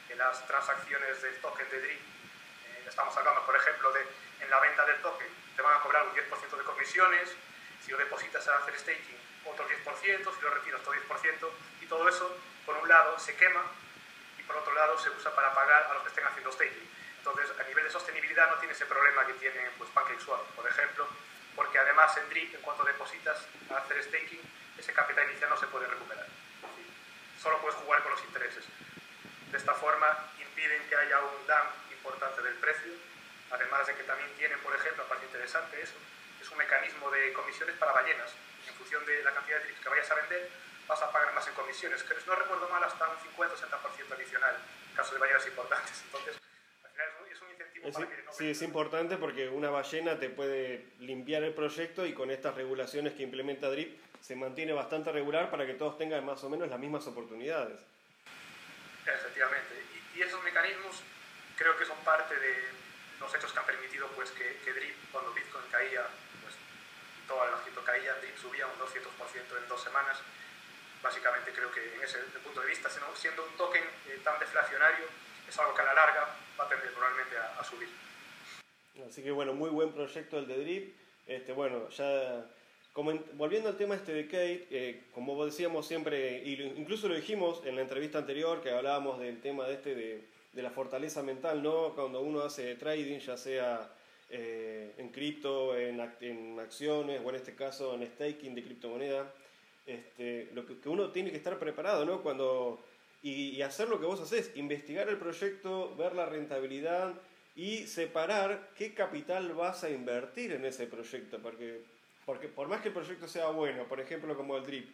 en 0.08 0.18
las 0.18 0.46
transacciones 0.46 1.22
del 1.22 1.40
token 1.40 1.70
de 1.70 1.80
Drip. 1.80 2.00
Eh, 2.00 2.84
estamos 2.88 3.16
hablando, 3.16 3.44
por 3.46 3.56
ejemplo, 3.56 3.92
de 3.92 4.06
en 4.40 4.50
la 4.50 4.60
venta 4.60 4.84
del 4.86 5.00
token 5.00 5.28
te 5.56 5.62
van 5.62 5.76
a 5.76 5.80
cobrar 5.80 6.06
un 6.06 6.14
10% 6.14 6.56
de 6.56 6.64
comisiones, 6.64 7.30
si 7.84 7.90
lo 7.90 7.98
depositas 7.98 8.46
a 8.48 8.58
hacer 8.58 8.78
staking 8.78 9.18
otro 9.44 9.68
10%, 9.68 10.02
si 10.02 10.40
lo 10.40 10.50
retiras 10.50 10.80
otro 10.80 10.94
10%, 10.94 11.50
y 11.82 11.86
todo 11.86 12.08
eso, 12.08 12.36
por 12.64 12.76
un 12.76 12.88
lado, 12.88 13.18
se 13.18 13.36
quema 13.36 13.62
por 14.46 14.56
otro 14.56 14.74
lado 14.74 14.98
se 14.98 15.10
usa 15.10 15.34
para 15.34 15.54
pagar 15.54 15.88
a 15.90 15.94
los 15.94 16.02
que 16.02 16.08
estén 16.08 16.24
haciendo 16.26 16.52
staking. 16.52 16.88
Entonces, 17.18 17.50
a 17.58 17.62
nivel 17.64 17.84
de 17.84 17.90
sostenibilidad 17.90 18.50
no 18.50 18.56
tiene 18.56 18.74
ese 18.74 18.86
problema 18.86 19.26
que 19.26 19.34
tiene 19.34 19.70
pues, 19.78 19.90
PancakeSwap, 19.90 20.40
por 20.54 20.68
ejemplo, 20.68 21.08
porque 21.56 21.78
además 21.78 22.16
en 22.18 22.28
DRIP, 22.28 22.54
en 22.54 22.60
cuanto 22.62 22.84
depositas 22.84 23.46
a 23.70 23.78
hacer 23.78 24.02
staking, 24.04 24.40
ese 24.78 24.92
capital 24.92 25.28
inicial 25.30 25.50
no 25.50 25.56
se 25.56 25.66
puede 25.66 25.86
recuperar. 25.86 26.26
Solo 27.40 27.58
puedes 27.60 27.76
jugar 27.76 28.02
con 28.02 28.12
los 28.12 28.22
intereses. 28.24 28.64
De 29.50 29.58
esta 29.58 29.74
forma 29.74 30.30
impiden 30.38 30.82
que 30.88 30.96
haya 30.96 31.20
un 31.20 31.46
dump 31.46 31.92
importante 31.92 32.42
del 32.42 32.54
precio, 32.54 32.92
además 33.50 33.86
de 33.86 33.94
que 33.94 34.02
también 34.02 34.30
tienen, 34.36 34.58
por 34.60 34.74
ejemplo, 34.74 35.04
parece 35.08 35.26
interesante 35.26 35.80
eso, 35.80 35.94
es 35.94 36.23
un 36.54 36.58
mecanismo 36.58 37.10
de 37.10 37.32
comisiones 37.32 37.74
para 37.76 37.92
ballenas. 37.92 38.30
En 38.68 38.74
función 38.74 39.04
de 39.04 39.22
la 39.22 39.34
cantidad 39.34 39.58
de 39.58 39.64
drips 39.64 39.80
que 39.80 39.88
vayas 39.88 40.10
a 40.10 40.14
vender, 40.14 40.48
vas 40.86 41.02
a 41.02 41.10
pagar 41.10 41.34
más 41.34 41.46
en 41.48 41.54
comisiones, 41.54 42.02
que 42.02 42.14
no 42.26 42.34
recuerdo 42.36 42.68
mal, 42.68 42.82
hasta 42.84 43.08
un 43.08 43.16
50-60% 43.16 44.12
adicional 44.14 44.56
en 44.90 44.96
caso 44.96 45.14
de 45.14 45.20
ballenas 45.20 45.46
importantes. 45.46 46.02
Entonces, 46.06 46.36
al 46.84 46.90
final 46.90 47.08
es 47.30 47.42
un 47.42 47.50
incentivo 47.50 47.92
para 47.92 48.08
que 48.08 48.22
no 48.22 48.32
Sí, 48.32 48.50
es 48.50 48.62
importante 48.62 49.16
porque 49.16 49.48
una 49.48 49.70
ballena 49.70 50.18
te 50.18 50.30
puede 50.30 50.86
limpiar 51.00 51.42
el 51.42 51.54
proyecto 51.54 52.06
y 52.06 52.14
con 52.14 52.30
estas 52.30 52.54
regulaciones 52.54 53.14
que 53.14 53.24
implementa 53.24 53.68
DRIP 53.68 54.00
se 54.20 54.36
mantiene 54.36 54.72
bastante 54.72 55.12
regular 55.12 55.50
para 55.50 55.66
que 55.66 55.74
todos 55.74 55.98
tengan 55.98 56.24
más 56.24 56.42
o 56.44 56.48
menos 56.48 56.68
las 56.68 56.78
mismas 56.78 57.06
oportunidades. 57.06 57.78
Efectivamente. 59.04 59.74
Y, 60.14 60.18
y 60.18 60.22
esos 60.22 60.42
mecanismos 60.42 61.02
creo 61.56 61.76
que 61.76 61.84
son 61.84 61.98
parte 61.98 62.34
de 62.36 62.83
los 63.20 63.34
hechos 63.34 63.52
que 63.52 63.58
han 63.58 63.66
permitido 63.66 64.08
pues, 64.14 64.30
que, 64.30 64.58
que 64.64 64.72
DRIP, 64.72 65.10
cuando 65.12 65.32
Bitcoin 65.32 65.64
caía, 65.70 66.06
pues 66.42 66.54
todo 67.28 67.44
el 67.46 67.54
ojito 67.54 67.82
caía, 67.84 68.14
DRIP 68.14 68.36
subía 68.36 68.66
un 68.66 68.78
200% 68.78 69.62
en 69.62 69.68
dos 69.68 69.82
semanas. 69.82 70.18
Básicamente 71.02 71.52
creo 71.52 71.70
que 71.70 71.94
en 71.94 72.02
ese 72.02 72.18
punto 72.42 72.60
de 72.60 72.68
vista, 72.68 72.88
siendo 73.14 73.44
un 73.44 73.56
token 73.56 73.84
eh, 74.08 74.20
tan 74.24 74.38
deflacionario, 74.38 75.06
es 75.48 75.58
algo 75.58 75.74
que 75.74 75.82
a 75.82 75.84
la 75.84 75.94
larga 75.94 76.36
va 76.58 76.64
a 76.64 76.68
tender 76.68 76.92
probablemente 76.92 77.36
a, 77.36 77.60
a 77.60 77.64
subir. 77.64 77.88
Así 79.06 79.22
que 79.22 79.30
bueno, 79.30 79.52
muy 79.52 79.70
buen 79.70 79.92
proyecto 79.92 80.38
el 80.38 80.46
de 80.46 80.58
Drip. 80.58 80.96
Este, 81.26 81.52
bueno, 81.52 81.88
ya 81.90 82.46
volviendo 82.94 83.68
al 83.68 83.76
tema 83.76 83.96
este 83.96 84.12
de 84.12 84.26
Kate, 84.26 84.68
eh, 84.70 85.02
como 85.12 85.44
decíamos 85.44 85.86
siempre, 85.86 86.42
incluso 86.44 87.08
lo 87.08 87.14
dijimos 87.14 87.60
en 87.64 87.74
la 87.74 87.82
entrevista 87.82 88.18
anterior 88.18 88.62
que 88.62 88.70
hablábamos 88.70 89.18
del 89.18 89.40
tema 89.40 89.66
de 89.66 89.74
este 89.74 89.94
de, 89.94 90.24
de 90.54 90.62
la 90.62 90.70
fortaleza 90.70 91.22
mental, 91.22 91.62
¿no? 91.62 91.94
Cuando 91.94 92.20
uno 92.20 92.40
hace 92.40 92.74
trading, 92.76 93.18
ya 93.18 93.36
sea 93.36 93.90
eh, 94.30 94.94
en 94.98 95.08
cripto, 95.10 95.76
en, 95.76 96.00
acciones 96.00 97.20
o 97.24 97.30
en 97.30 97.36
este 97.36 97.54
caso 97.54 97.94
en 97.94 98.06
staking 98.06 98.54
de 98.54 98.62
criptomoneda, 98.62 99.32
este, 99.86 100.48
lo 100.54 100.64
que, 100.66 100.78
que, 100.78 100.88
uno 100.88 101.10
tiene 101.10 101.30
que 101.30 101.36
estar 101.36 101.58
preparado, 101.58 102.04
¿no? 102.04 102.22
Cuando, 102.22 102.80
y, 103.22 103.50
y 103.50 103.62
hacer 103.62 103.88
lo 103.88 104.00
que 104.00 104.06
vos 104.06 104.20
haces, 104.20 104.52
investigar 104.54 105.08
el 105.08 105.18
proyecto, 105.18 105.94
ver 105.96 106.14
la 106.14 106.26
rentabilidad 106.26 107.14
y 107.56 107.86
separar 107.86 108.70
qué 108.76 108.94
capital 108.94 109.52
vas 109.52 109.84
a 109.84 109.90
invertir 109.90 110.52
en 110.52 110.64
ese 110.64 110.86
proyecto, 110.86 111.38
porque 111.40 111.82
porque 112.24 112.48
por 112.48 112.68
más 112.68 112.80
que 112.80 112.88
el 112.88 112.94
proyecto 112.94 113.28
sea 113.28 113.48
bueno, 113.48 113.84
por 113.84 114.00
ejemplo 114.00 114.36
como 114.36 114.56
el 114.56 114.64
DRIP, 114.64 114.88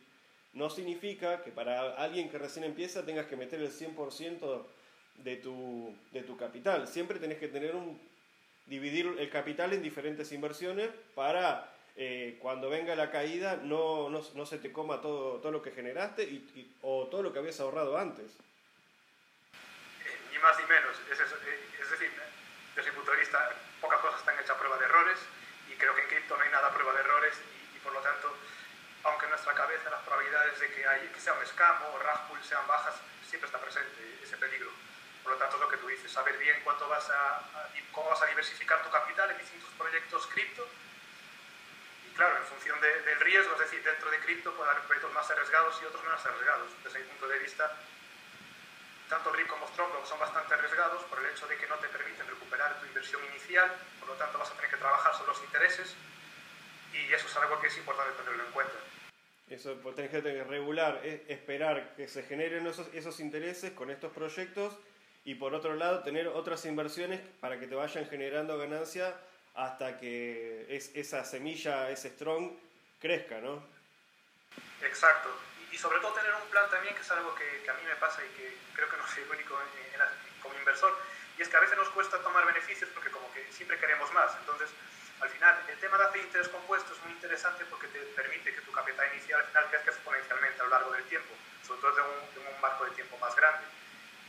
no 0.55 0.69
significa 0.69 1.43
que 1.43 1.53
para 1.53 1.95
alguien 1.95 2.29
que 2.29 2.39
recién 2.39 2.65
empieza 2.65 3.05
tengas 3.05 3.27
que 3.27 3.37
meter 3.37 3.61
el 3.61 3.71
100% 3.71 4.63
de 5.25 5.37
tu, 5.37 5.97
de 6.13 6.23
tu 6.23 6.37
capital. 6.37 6.89
Siempre 6.89 7.19
tenés 7.19 7.39
que 7.39 7.49
tener 7.49 7.75
un, 7.75 8.01
dividir 8.67 9.17
el 9.19 9.31
capital 9.31 9.73
en 9.73 9.83
diferentes 9.83 10.33
inversiones 10.33 10.91
para 11.15 11.73
eh, 11.97 12.39
cuando 12.41 12.71
venga 12.71 12.95
la 12.95 13.11
caída 13.11 13.57
no, 13.57 14.09
no, 14.09 14.23
no, 14.35 14.47
se 14.47 14.59
te 14.59 14.73
coma 14.73 15.01
todo, 15.01 15.41
todo 15.41 15.53
lo 15.53 15.63
que 15.63 15.73
generaste 15.73 16.25
y, 16.25 16.37
y, 16.55 16.77
o 16.83 17.09
todo 17.09 17.23
lo 17.23 17.33
que 17.33 17.39
habías 17.41 17.61
ahorrado 17.61 17.99
antes. 17.99 18.37
Ni 20.33 20.39
más 20.39 20.59
ni 20.59 20.65
menos. 20.67 20.97
Es, 21.11 21.21
es, 21.21 21.27
es 21.83 21.91
decir, 21.91 22.11
desde 22.77 22.91
mi 22.91 22.97
punto 22.97 23.13
de 23.13 23.19
vista, 23.19 23.51
pocas 23.81 24.01
cosas 24.01 24.21
están 24.21 24.37
hechas 24.37 24.51
a 24.51 24.59
prueba 24.59 24.79
de 24.79 24.85
errores 24.85 25.19
creo 25.81 25.95
que 25.97 26.03
en 26.03 26.09
cripto 26.09 26.37
no 26.37 26.45
hay 26.45 26.51
nada 26.53 26.69
a 26.69 26.75
prueba 26.75 26.93
de 26.93 27.01
errores 27.01 27.35
y, 27.41 27.77
y, 27.77 27.81
por 27.81 27.93
lo 27.93 28.01
tanto, 28.01 28.37
aunque 29.03 29.25
en 29.25 29.31
nuestra 29.31 29.55
cabeza 29.55 29.89
las 29.89 30.03
probabilidades 30.05 30.61
de 30.61 30.69
que, 30.71 30.87
hay, 30.87 31.09
que 31.09 31.21
sea 31.21 31.33
un 31.33 31.45
scam 31.47 31.83
o 31.89 31.99
rug 31.99 32.45
sean 32.45 32.67
bajas, 32.69 32.95
siempre 33.27 33.47
está 33.49 33.59
presente 33.59 34.21
ese 34.23 34.37
peligro. 34.37 34.69
Por 35.25 35.33
lo 35.33 35.39
tanto, 35.39 35.57
es 35.57 35.63
lo 35.63 35.69
que 35.69 35.79
tú 35.79 35.89
dices, 35.89 36.00
saber 36.11 36.37
bien 36.39 36.59
cuánto 36.65 36.89
vas 36.89 37.09
a, 37.11 37.43
cómo 37.93 38.11
vas 38.11 38.23
a 38.23 38.27
diversificar 38.27 38.83
tu 38.83 38.91
capital 38.91 39.31
en 39.31 39.39
distintos 39.39 39.71
proyectos 39.79 40.27
cripto. 40.27 40.67
Y 42.07 42.15
claro, 42.15 42.37
en 42.37 42.45
función 42.45 42.81
de, 42.81 43.03
del 43.03 43.21
riesgo, 43.21 43.55
es 43.55 43.61
decir, 43.61 43.83
dentro 43.83 44.11
de 44.11 44.19
cripto 44.21 44.53
puede 44.55 44.71
haber 44.71 44.83
proyectos 44.85 45.13
más 45.13 45.31
arriesgados 45.31 45.81
y 45.81 45.85
otros 45.87 46.03
menos 46.03 46.25
arriesgados. 46.27 46.71
Desde 46.85 46.99
mi 46.99 47.05
punto 47.07 47.29
de 47.29 47.39
vista, 47.39 47.77
tanto 49.09 49.33
RIP 49.33 49.47
como 49.47 49.67
Stronglock 49.69 50.07
son 50.07 50.19
bastante 50.19 50.55
arriesgados 50.55 51.03
por 51.05 51.19
el 51.19 51.27
hecho 51.27 51.47
de 51.47 51.57
que 51.57 51.67
no 51.67 51.77
te 51.77 51.89
permiten 51.89 52.27
recuperar 52.27 52.79
tu 52.81 52.87
inversión 52.87 53.25
inicial, 53.27 53.71
por 53.99 54.09
lo 54.09 54.15
tanto 54.15 54.39
vas 54.39 54.51
a 54.51 54.55
tener 54.55 54.71
que 54.71 54.77
trabajar 54.77 55.15
sobre 55.15 55.33
los 55.33 55.43
intereses 55.43 55.95
y 56.93 57.13
eso 57.13 57.27
es 57.27 57.37
algo 57.37 57.61
que 57.61 57.69
es 57.69 57.77
importante 57.77 58.13
tenerlo 58.23 58.45
en 58.45 58.53
cuenta. 58.53 58.75
Eso 59.49 59.77
pues, 59.83 59.97
tenés 59.97 60.11
que 60.13 60.45
regular, 60.45 61.01
es 61.05 61.23
esperar 61.29 61.95
que 61.97 62.09
se 62.09 62.23
generen 62.23 62.67
esos, 62.69 62.87
esos 62.95 63.19
intereses 63.19 63.73
con 63.73 63.91
estos 63.91 64.13
proyectos 64.13 64.77
y 65.25 65.35
por 65.35 65.55
otro 65.55 65.75
lado 65.75 66.03
tener 66.03 66.29
otras 66.29 66.65
inversiones 66.65 67.21
para 67.41 67.59
que 67.59 67.67
te 67.67 67.75
vayan 67.75 68.07
generando 68.07 68.59
ganancia 68.59 69.15
hasta 69.55 69.99
que 69.99 70.67
es, 70.69 70.91
esa 70.95 71.25
semilla, 71.25 71.91
ese 71.91 72.11
strong, 72.11 72.53
crezca, 73.01 73.41
¿no? 73.41 73.63
Exacto 74.83 75.31
y 75.71 75.79
sobre 75.79 76.01
todo 76.01 76.13
tener 76.13 76.35
un 76.35 76.49
plan 76.51 76.69
también, 76.71 76.95
que 76.95 77.03
es 77.03 77.11
algo 77.11 77.35
que, 77.35 77.63
que 77.63 77.71
a 77.71 77.75
mí 77.75 77.83
me 77.87 77.95
pasa 77.97 78.23
y 78.25 78.29
que 78.37 78.59
creo 78.75 78.89
que 78.91 78.97
no 78.97 79.07
soy 79.07 79.23
único 79.31 79.55
en, 79.61 79.95
en 79.95 80.01
como 80.43 80.55
inversor, 80.59 80.97
y 81.39 81.43
es 81.43 81.49
que 81.49 81.57
a 81.57 81.61
veces 81.61 81.77
nos 81.79 81.89
cuesta 81.91 82.19
tomar 82.23 82.45
beneficios 82.47 82.91
porque 82.93 83.11
como 83.11 83.33
que 83.33 83.47
siempre 83.53 83.79
queremos 83.79 84.13
más. 84.13 84.35
Entonces, 84.41 84.69
al 85.21 85.29
final, 85.29 85.57
el 85.69 85.79
tema 85.79 85.97
de 85.99 86.05
hacer 86.05 86.21
interés 86.23 86.49
compuesto 86.49 86.93
es 86.93 87.03
muy 87.05 87.13
interesante 87.13 87.65
porque 87.67 87.87
te 87.89 88.01
permite 88.17 88.55
que 88.55 88.61
tu 88.63 88.73
capital 88.73 89.07
inicial 89.15 89.41
al 89.41 89.47
final 89.47 89.67
crezca 89.71 89.91
exponencialmente 89.91 90.61
a 90.61 90.65
lo 90.65 90.71
largo 90.71 90.93
del 90.93 91.05
tiempo, 91.05 91.35
sobre 91.67 91.81
todo 91.81 91.95
de 91.95 92.03
un, 92.03 92.35
de 92.35 92.41
un 92.51 92.61
marco 92.61 92.85
de 92.85 92.91
tiempo 92.93 93.17
más 93.19 93.35
grande. 93.37 93.65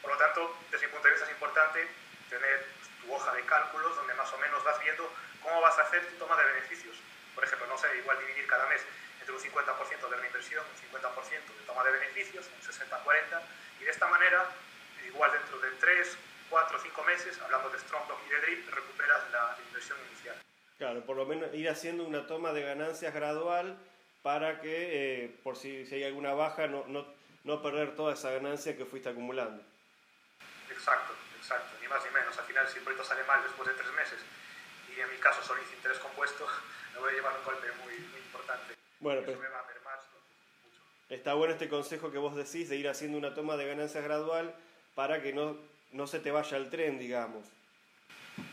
Por 0.01 0.12
lo 0.12 0.17
tanto, 0.17 0.58
desde 0.72 0.88
mi 0.88 0.93
punto 0.93 1.08
de 1.08 1.13
vista 1.13 1.25
es 1.25 1.34
importante 1.34 1.88
tener 2.29 2.65
tu 3.01 3.13
hoja 3.13 3.34
de 3.34 3.41
cálculos 3.46 3.96
donde 3.96 4.13
más 4.15 4.31
o 4.34 4.38
menos 4.38 4.63
vas 4.63 4.79
viendo 4.79 5.10
cómo 5.41 5.62
vas 5.62 5.77
a 5.77 5.84
hacer 5.84 6.05
tu 6.08 6.15
toma 6.17 6.36
de 6.38 6.46
beneficios. 6.46 6.98
Por 7.36 7.43
ejemplo, 7.43 7.67
no 7.67 7.77
sé, 7.77 7.88
igual 7.98 8.17
dividir 8.20 8.48
cada 8.48 8.65
mes 8.67 8.81
entre 9.20 9.36
un 9.36 9.41
50% 9.41 10.10
de 10.10 10.15
reinversión, 10.17 10.65
un 10.65 11.00
50% 11.00 11.29
de 11.29 11.65
toma 11.65 11.84
de 11.84 11.91
beneficios, 11.91 12.46
un 12.48 12.62
60-40, 12.62 13.41
y 13.79 13.84
de 13.84 13.91
esta 13.91 14.08
manera, 14.08 14.46
igual 15.05 15.31
dentro 15.31 15.60
de 15.60 15.70
3, 15.79 16.17
4, 16.50 16.79
5 16.81 17.03
meses, 17.03 17.39
hablando 17.41 17.70
de 17.70 17.79
Stronglock 17.79 18.20
y 18.27 18.29
de 18.29 18.41
DRIP, 18.41 18.70
recuperas 18.74 19.31
la, 19.31 19.58
inversión 19.67 19.98
inicial. 20.10 20.36
Claro, 20.77 21.05
por 21.05 21.15
lo 21.15 21.25
menos 21.25 21.53
ir 21.53 21.70
haciendo 21.70 22.03
una 22.03 22.27
toma 22.27 22.51
de 22.51 22.63
ganancias 22.63 23.13
gradual 23.13 23.77
para 24.22 24.60
que, 24.60 25.25
eh, 25.25 25.39
por 25.43 25.55
si, 25.55 25.86
si, 25.86 25.96
hay 25.96 26.03
alguna 26.03 26.34
baja, 26.34 26.67
no, 26.67 26.86
no, 26.88 27.05
no 27.43 27.62
perder 27.62 27.96
toda 27.96 28.13
esa 28.13 28.31
ganancia 28.31 28.75
que 28.75 28.86
fuiste 28.86 29.10
acumulando. 29.10 29.63
Exacto, 30.71 31.13
exacto, 31.37 31.77
ni 31.81 31.87
más 31.87 32.03
ni 32.05 32.11
menos. 32.11 32.37
Al 32.37 32.45
final, 32.45 32.67
si 32.67 32.77
el 32.77 32.83
proyecto 32.83 33.07
sale 33.07 33.23
mal 33.25 33.43
después 33.43 33.67
de 33.67 33.75
tres 33.75 33.91
meses, 33.93 34.19
y 34.95 34.99
en 34.99 35.11
mi 35.11 35.17
caso 35.17 35.43
solo 35.43 35.61
hice 35.61 35.75
interés 35.75 35.99
compuesto, 35.99 36.47
me 36.93 36.99
voy 36.99 37.11
a 37.11 37.15
llevar 37.15 37.37
un 37.37 37.43
golpe 37.43 37.71
muy, 37.83 37.93
muy 37.99 38.19
importante. 38.19 38.75
Bueno, 38.99 39.21
pero 39.25 39.41
está 41.09 41.33
bueno 41.33 41.53
este 41.53 41.67
consejo 41.67 42.11
que 42.11 42.17
vos 42.17 42.35
decís 42.35 42.69
de 42.69 42.77
ir 42.77 42.87
haciendo 42.87 43.17
una 43.17 43.33
toma 43.33 43.57
de 43.57 43.67
ganancias 43.67 44.03
gradual 44.03 44.55
para 44.95 45.21
que 45.21 45.33
no, 45.33 45.57
no 45.91 46.07
se 46.07 46.19
te 46.19 46.31
vaya 46.31 46.55
el 46.57 46.69
tren, 46.69 46.99
digamos. 46.99 47.45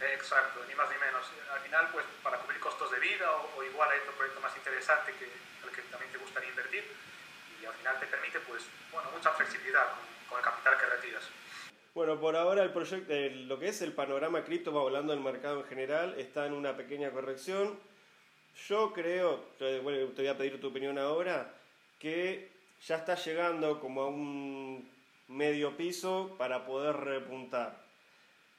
Exacto, 0.00 0.64
ni 0.66 0.75
más 0.75 0.90
ni 0.90 0.98
menos. 0.98 1.25
Al 1.52 1.60
final, 1.60 1.88
pues 1.92 2.04
para 2.22 2.38
cubrir 2.38 2.58
costos 2.60 2.90
de 2.90 2.98
vida 2.98 3.30
o, 3.30 3.58
o 3.58 3.62
igual 3.62 3.88
hay 3.90 4.00
otro 4.00 4.12
proyecto 4.12 4.40
más 4.40 4.56
interesante 4.56 5.12
que, 5.12 5.30
al 5.62 5.75
que 5.75 5.82
también 5.82 6.10
te 6.10 6.18
gustaría 6.18 6.50
invertir 6.50 6.84
y 7.62 7.64
al 7.64 7.75
final 7.75 8.00
te 8.00 8.06
permite, 8.06 8.40
pues, 8.40 8.64
bueno, 8.90 9.10
mucha 9.12 9.30
flexibilidad 9.32 9.87
con, 9.94 10.28
con 10.28 10.38
el 10.38 10.44
capital 10.44 10.78
que 10.78 10.87
retiras. 10.87 11.25
Bueno, 11.99 12.21
por 12.21 12.37
ahora 12.37 12.62
el 12.62 12.71
proyecto, 12.71 13.12
lo 13.49 13.59
que 13.59 13.71
es 13.71 13.83
el 13.83 13.93
panorama 13.93 14.45
cripto, 14.45 14.73
va 14.73 14.83
hablando 14.83 15.12
del 15.12 15.21
mercado 15.21 15.59
en 15.59 15.67
general, 15.67 16.14
está 16.17 16.47
en 16.47 16.52
una 16.52 16.76
pequeña 16.76 17.11
corrección 17.11 17.76
yo 18.69 18.93
creo, 18.93 19.40
bueno, 19.83 20.07
te 20.14 20.23
voy 20.23 20.28
a 20.28 20.38
pedir 20.38 20.61
tu 20.61 20.69
opinión 20.69 20.97
ahora, 20.97 21.52
que 21.99 22.52
ya 22.87 22.99
está 22.99 23.17
llegando 23.17 23.81
como 23.81 24.02
a 24.02 24.07
un 24.07 24.88
medio 25.26 25.76
piso 25.76 26.37
para 26.38 26.64
poder 26.64 26.95
repuntar. 26.99 27.83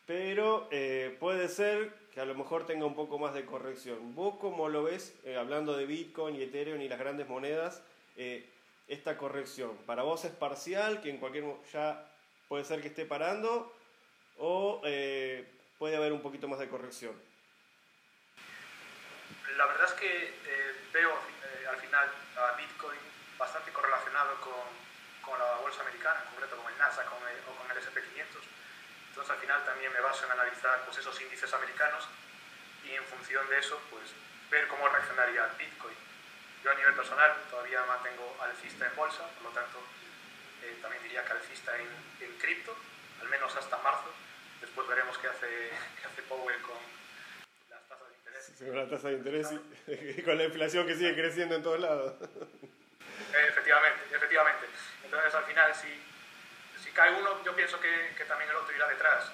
Pero 0.06 0.68
eh, 0.70 1.16
puede 1.18 1.48
ser 1.48 1.94
que 2.14 2.20
a 2.20 2.26
lo 2.26 2.36
mejor 2.36 2.66
tenga 2.66 2.86
un 2.86 2.96
poco 2.96 3.20
más 3.20 3.34
de 3.34 3.46
corrección. 3.46 4.16
¿Vos 4.16 4.36
cómo 4.42 4.68
lo 4.68 4.84
ves, 4.84 5.18
eh, 5.24 5.38
hablando 5.38 5.78
de 5.78 5.86
Bitcoin 5.86 6.36
y 6.36 6.42
Ethereum 6.42 6.82
y 6.82 6.90
las 6.90 7.00
grandes 7.00 7.30
monedas, 7.30 7.82
eh, 8.18 8.46
esta 8.90 9.18
corrección? 9.18 9.78
¿Para 9.86 10.04
vos 10.04 10.26
es 10.26 10.32
parcial, 10.32 11.00
que 11.00 11.10
en 11.10 11.20
cualquier 11.20 11.46
ya 11.72 12.09
puede 12.50 12.66
ser 12.66 12.82
que 12.82 12.90
esté 12.90 13.06
parando, 13.06 13.72
o 14.38 14.82
eh, 14.84 15.48
puede 15.78 15.96
haber 15.96 16.12
un 16.12 16.22
poquito 16.22 16.50
más 16.50 16.60
de 16.60 16.68
corrección? 16.68 17.16
la 19.58 19.66
verdad 19.66 19.88
es 19.88 19.94
que 19.94 20.08
eh, 20.08 20.76
veo 20.94 21.12
eh, 21.12 21.68
al 21.68 21.76
final 21.76 22.08
a 22.38 22.56
Bitcoin 22.56 23.00
bastante 23.38 23.72
correlacionado 23.72 24.40
con, 24.40 24.64
con, 25.20 25.38
la 25.38 25.60
bolsa 25.60 25.82
americana, 25.82 26.22
en 26.24 26.32
concreto 26.32 26.56
con 26.56 26.72
el 26.72 26.78
Nasdaq 26.80 27.10
con 27.10 27.20
el, 27.28 27.36
o 27.44 27.52
con 27.60 27.68
el 27.70 27.76
SP500. 27.76 28.40
Entonces 29.10 29.32
al 29.32 29.40
final 29.40 29.66
también 29.66 29.92
me 29.92 30.00
baso 30.00 30.26
en 30.26 30.32
analizar 30.32 30.86
pues, 30.86 30.98
esos 31.00 31.20
índices 31.20 31.52
americanos 31.54 32.08
y 32.86 32.96
en 32.96 33.04
función 33.04 33.44
de 33.50 33.60
eso 33.60 33.82
pues 33.92 34.16
ver 34.50 34.68
cómo 34.70 34.88
reaccionaría 34.88 35.46
Bitcoin. 35.60 35.96
Yo 36.64 36.72
a 36.72 36.76
nivel 36.76 36.94
personal 36.96 37.36
todavía 37.50 37.84
mantengo 37.84 38.38
alcista 38.40 38.88
en 38.88 38.96
bolsa, 38.96 39.28
por 39.36 39.44
lo 39.44 39.50
tanto 39.50 39.84
eh, 40.64 40.78
también 40.82 41.04
diría 41.04 41.24
que 41.26 41.34
alcista 41.34 41.72
en, 41.78 41.88
en 42.26 42.38
cripto, 42.38 42.76
al 43.22 43.30
menos 43.30 43.56
hasta 43.56 43.78
marzo, 43.78 44.12
después 44.62 44.88
veremos 44.88 45.18
qué 45.18 45.28
hace, 45.28 45.48
qué 46.02 46.08
hace 46.08 46.22
Powell 46.24 46.62
con 46.62 46.78
las 47.70 47.88
tasas 47.88 48.08
de 48.10 48.16
interés. 48.16 48.52
Con 48.60 48.76
la 48.76 48.90
tasa 48.90 49.08
de 49.10 49.14
interés 49.16 49.48
y, 50.18 50.22
con 50.24 50.38
la 50.38 50.44
inflación 50.46 50.88
que 50.88 50.96
sigue 50.96 51.16
creciendo 51.16 51.56
en 51.56 51.64
todos 51.64 51.80
lados. 51.80 52.16
Eh, 52.22 53.46
efectivamente, 53.50 54.02
efectivamente. 54.14 54.68
Entonces 55.04 55.34
al 55.34 55.44
final 55.46 55.74
si, 55.76 55.88
si 56.84 56.92
cae 56.92 57.14
uno, 57.20 57.44
yo 57.44 57.56
pienso 57.56 57.80
que, 57.80 58.14
que 58.18 58.26
también 58.26 58.50
el 58.50 58.56
otro 58.58 58.76
irá 58.76 58.88
detrás. 58.88 59.32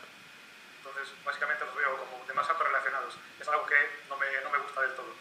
Entonces 0.77 1.13
básicamente 1.23 1.65
los 1.65 1.75
veo 1.75 1.97
como 1.97 2.25
demasiado 2.25 2.63
relacionados. 2.63 3.17
Es 3.39 3.47
algo 3.47 3.65
que 3.65 3.75
no 4.09 4.17
me, 4.17 4.25
no 4.43 4.51
me 4.51 4.59
gusta 4.59 4.81
del 4.81 4.95
todo. 4.95 5.13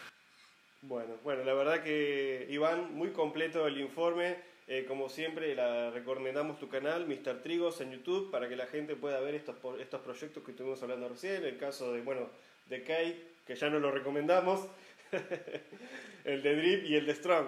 Bueno, 0.81 1.17
bueno, 1.23 1.43
la 1.43 1.53
verdad 1.53 1.81
que 1.81 2.45
Iván, 2.49 2.93
muy 2.93 3.11
completo 3.11 3.65
el 3.65 3.79
informe. 3.79 4.39
Eh, 4.67 4.85
como 4.87 5.09
siempre, 5.09 5.53
la, 5.53 5.91
recomendamos 5.91 6.59
tu 6.59 6.67
canal, 6.69 7.05
Mr. 7.05 7.43
Trigos, 7.43 7.81
en 7.81 7.91
YouTube, 7.91 8.31
para 8.31 8.49
que 8.49 8.55
la 8.55 8.65
gente 8.65 8.95
pueda 8.95 9.19
ver 9.19 9.35
estos, 9.35 9.55
estos 9.79 10.01
proyectos 10.01 10.43
que 10.43 10.51
estuvimos 10.51 10.81
hablando 10.81 11.07
recién. 11.07 11.45
El 11.45 11.59
caso 11.59 11.93
de, 11.93 12.01
bueno, 12.01 12.29
de 12.65 12.81
Kate, 12.81 13.27
que 13.45 13.55
ya 13.55 13.69
no 13.69 13.79
lo 13.79 13.91
recomendamos. 13.91 14.67
el 16.25 16.41
de 16.41 16.55
Drip 16.55 16.85
y 16.85 16.95
el 16.95 17.05
de 17.05 17.13
Strong. 17.13 17.47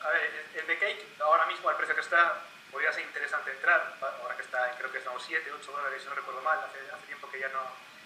A 0.00 0.08
ver, 0.10 0.30
el 0.60 0.66
de 0.66 0.78
Cake, 0.78 1.06
ahora 1.20 1.46
mismo 1.46 1.68
al 1.68 1.76
precio 1.76 1.94
que 1.94 2.00
está, 2.00 2.42
podría 2.72 2.92
ser 2.92 3.04
interesante 3.04 3.52
entrar. 3.52 3.94
Ahora 4.20 4.34
que 4.34 4.42
está, 4.42 4.74
creo 4.76 4.90
que 4.90 4.98
estamos 4.98 5.22
7, 5.24 5.52
8 5.52 5.70
dólares, 5.70 6.02
si 6.02 6.08
no 6.08 6.16
recuerdo 6.16 6.42
mal, 6.42 6.58
hace, 6.58 6.78
hace 6.92 7.06
tiempo 7.06 7.30
que 7.30 7.38
ya 7.38 7.48
no, 7.50 7.62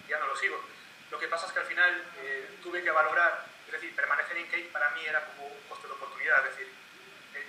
ya 0.07 0.19
no 0.19 0.27
lo 0.27 0.37
sigo. 0.37 0.61
Lo 1.11 1.19
que 1.19 1.29
pasa 1.29 1.47
es 1.47 1.53
que 1.53 1.61
al 1.61 1.67
final 1.67 2.05
eh, 2.25 2.59
tuve 2.63 2.83
que 2.83 2.91
valorar, 2.91 3.47
es 3.67 3.73
decir, 3.73 3.97
permanecer 3.97 4.37
en 4.37 4.47
Cake 4.49 4.71
para 4.71 4.91
mí 4.91 5.01
era 5.07 5.25
como 5.27 5.47
un 5.47 5.61
coste 5.69 5.87
de 5.87 5.95
oportunidad, 5.95 6.47
es 6.47 6.57
decir, 6.57 6.82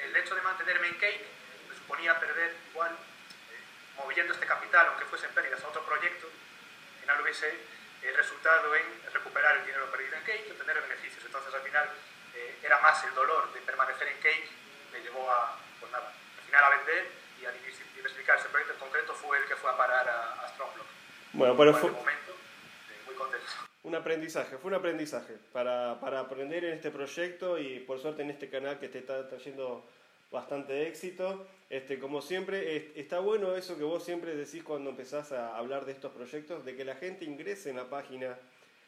el, 0.05 0.15
hecho 0.15 0.35
de 0.35 0.41
mantenerme 0.41 0.87
en 0.87 0.95
Cake 0.95 1.25
me 1.69 1.75
suponía 1.75 2.19
perder 2.19 2.55
igual, 2.71 2.91
eh, 2.91 3.95
moviendo 3.97 4.33
este 4.33 4.45
capital, 4.45 4.87
aunque 4.87 5.05
fuese 5.05 5.25
en 5.25 5.33
pérdidas, 5.33 5.63
a 5.63 5.67
otro 5.67 5.83
proyecto, 5.85 6.27
al 6.27 7.01
final 7.01 7.21
hubiese 7.21 7.59
el 8.01 8.15
resultado 8.15 8.75
en 8.75 8.83
recuperar 9.13 9.57
el 9.57 9.65
dinero 9.65 9.89
perdido 9.91 10.15
en 10.15 10.23
Cake 10.23 10.45
y 10.47 10.51
obtener 10.51 10.81
beneficios. 10.81 11.23
Entonces 11.25 11.53
al 11.53 11.61
final 11.61 11.89
eh, 12.35 12.59
era 12.63 12.79
más 12.79 13.03
el 13.03 13.13
dolor 13.13 13.51
de 13.53 13.61
permanecer 13.61 14.07
en 14.07 14.17
Cake, 14.17 14.49
me 14.91 14.99
llevó 14.99 15.29
a, 15.31 15.57
pues 15.79 15.91
nada, 15.91 16.07
al 16.37 16.43
final 16.45 16.63
a 16.63 16.69
vender 16.77 17.07
y 17.41 17.45
a 17.45 17.51
diversificar. 17.51 18.39
Ese 18.39 18.49
proyecto 18.49 18.73
en 18.73 18.79
concreto 18.79 19.13
fue 19.13 19.37
el 19.37 19.45
que 19.45 19.55
fue 19.55 19.71
a 19.71 19.77
parar 19.77 20.07
a, 20.07 20.43
a 20.43 20.49
Strongblock. 20.49 20.87
Bueno, 21.33 21.57
pero 21.57 21.71
fue... 21.73 21.81
fue 21.81 21.91
momento, 21.91 22.31
eh, 22.31 23.01
muy 23.05 23.15
contento. 23.15 23.72
Un 23.83 23.95
aprendizaje, 23.95 24.57
fue 24.57 24.69
un 24.69 24.75
aprendizaje 24.75 25.33
para, 25.51 25.99
para 25.99 26.21
aprender 26.21 26.63
en 26.65 26.73
este 26.73 26.89
proyecto 26.89 27.59
y 27.59 27.79
por 27.81 27.99
suerte 27.99 28.21
en 28.21 28.29
este 28.31 28.49
canal 28.49 28.79
que 28.79 28.87
te 28.87 28.99
está 28.99 29.27
trayendo 29.27 29.85
bastante 30.31 30.87
éxito. 30.87 31.45
Este, 31.69 31.99
como 31.99 32.21
siempre, 32.21 32.77
es- 32.77 32.83
está 32.95 33.19
bueno 33.19 33.55
eso 33.55 33.77
que 33.77 33.83
vos 33.83 34.03
siempre 34.03 34.35
decís 34.35 34.63
cuando 34.63 34.89
empezás 34.91 35.31
a 35.31 35.57
hablar 35.57 35.85
de 35.85 35.91
estos 35.91 36.11
proyectos, 36.13 36.63
de 36.65 36.75
que 36.75 36.85
la 36.85 36.95
gente 36.95 37.25
ingrese 37.25 37.69
en 37.71 37.75
la 37.77 37.89
página 37.89 38.37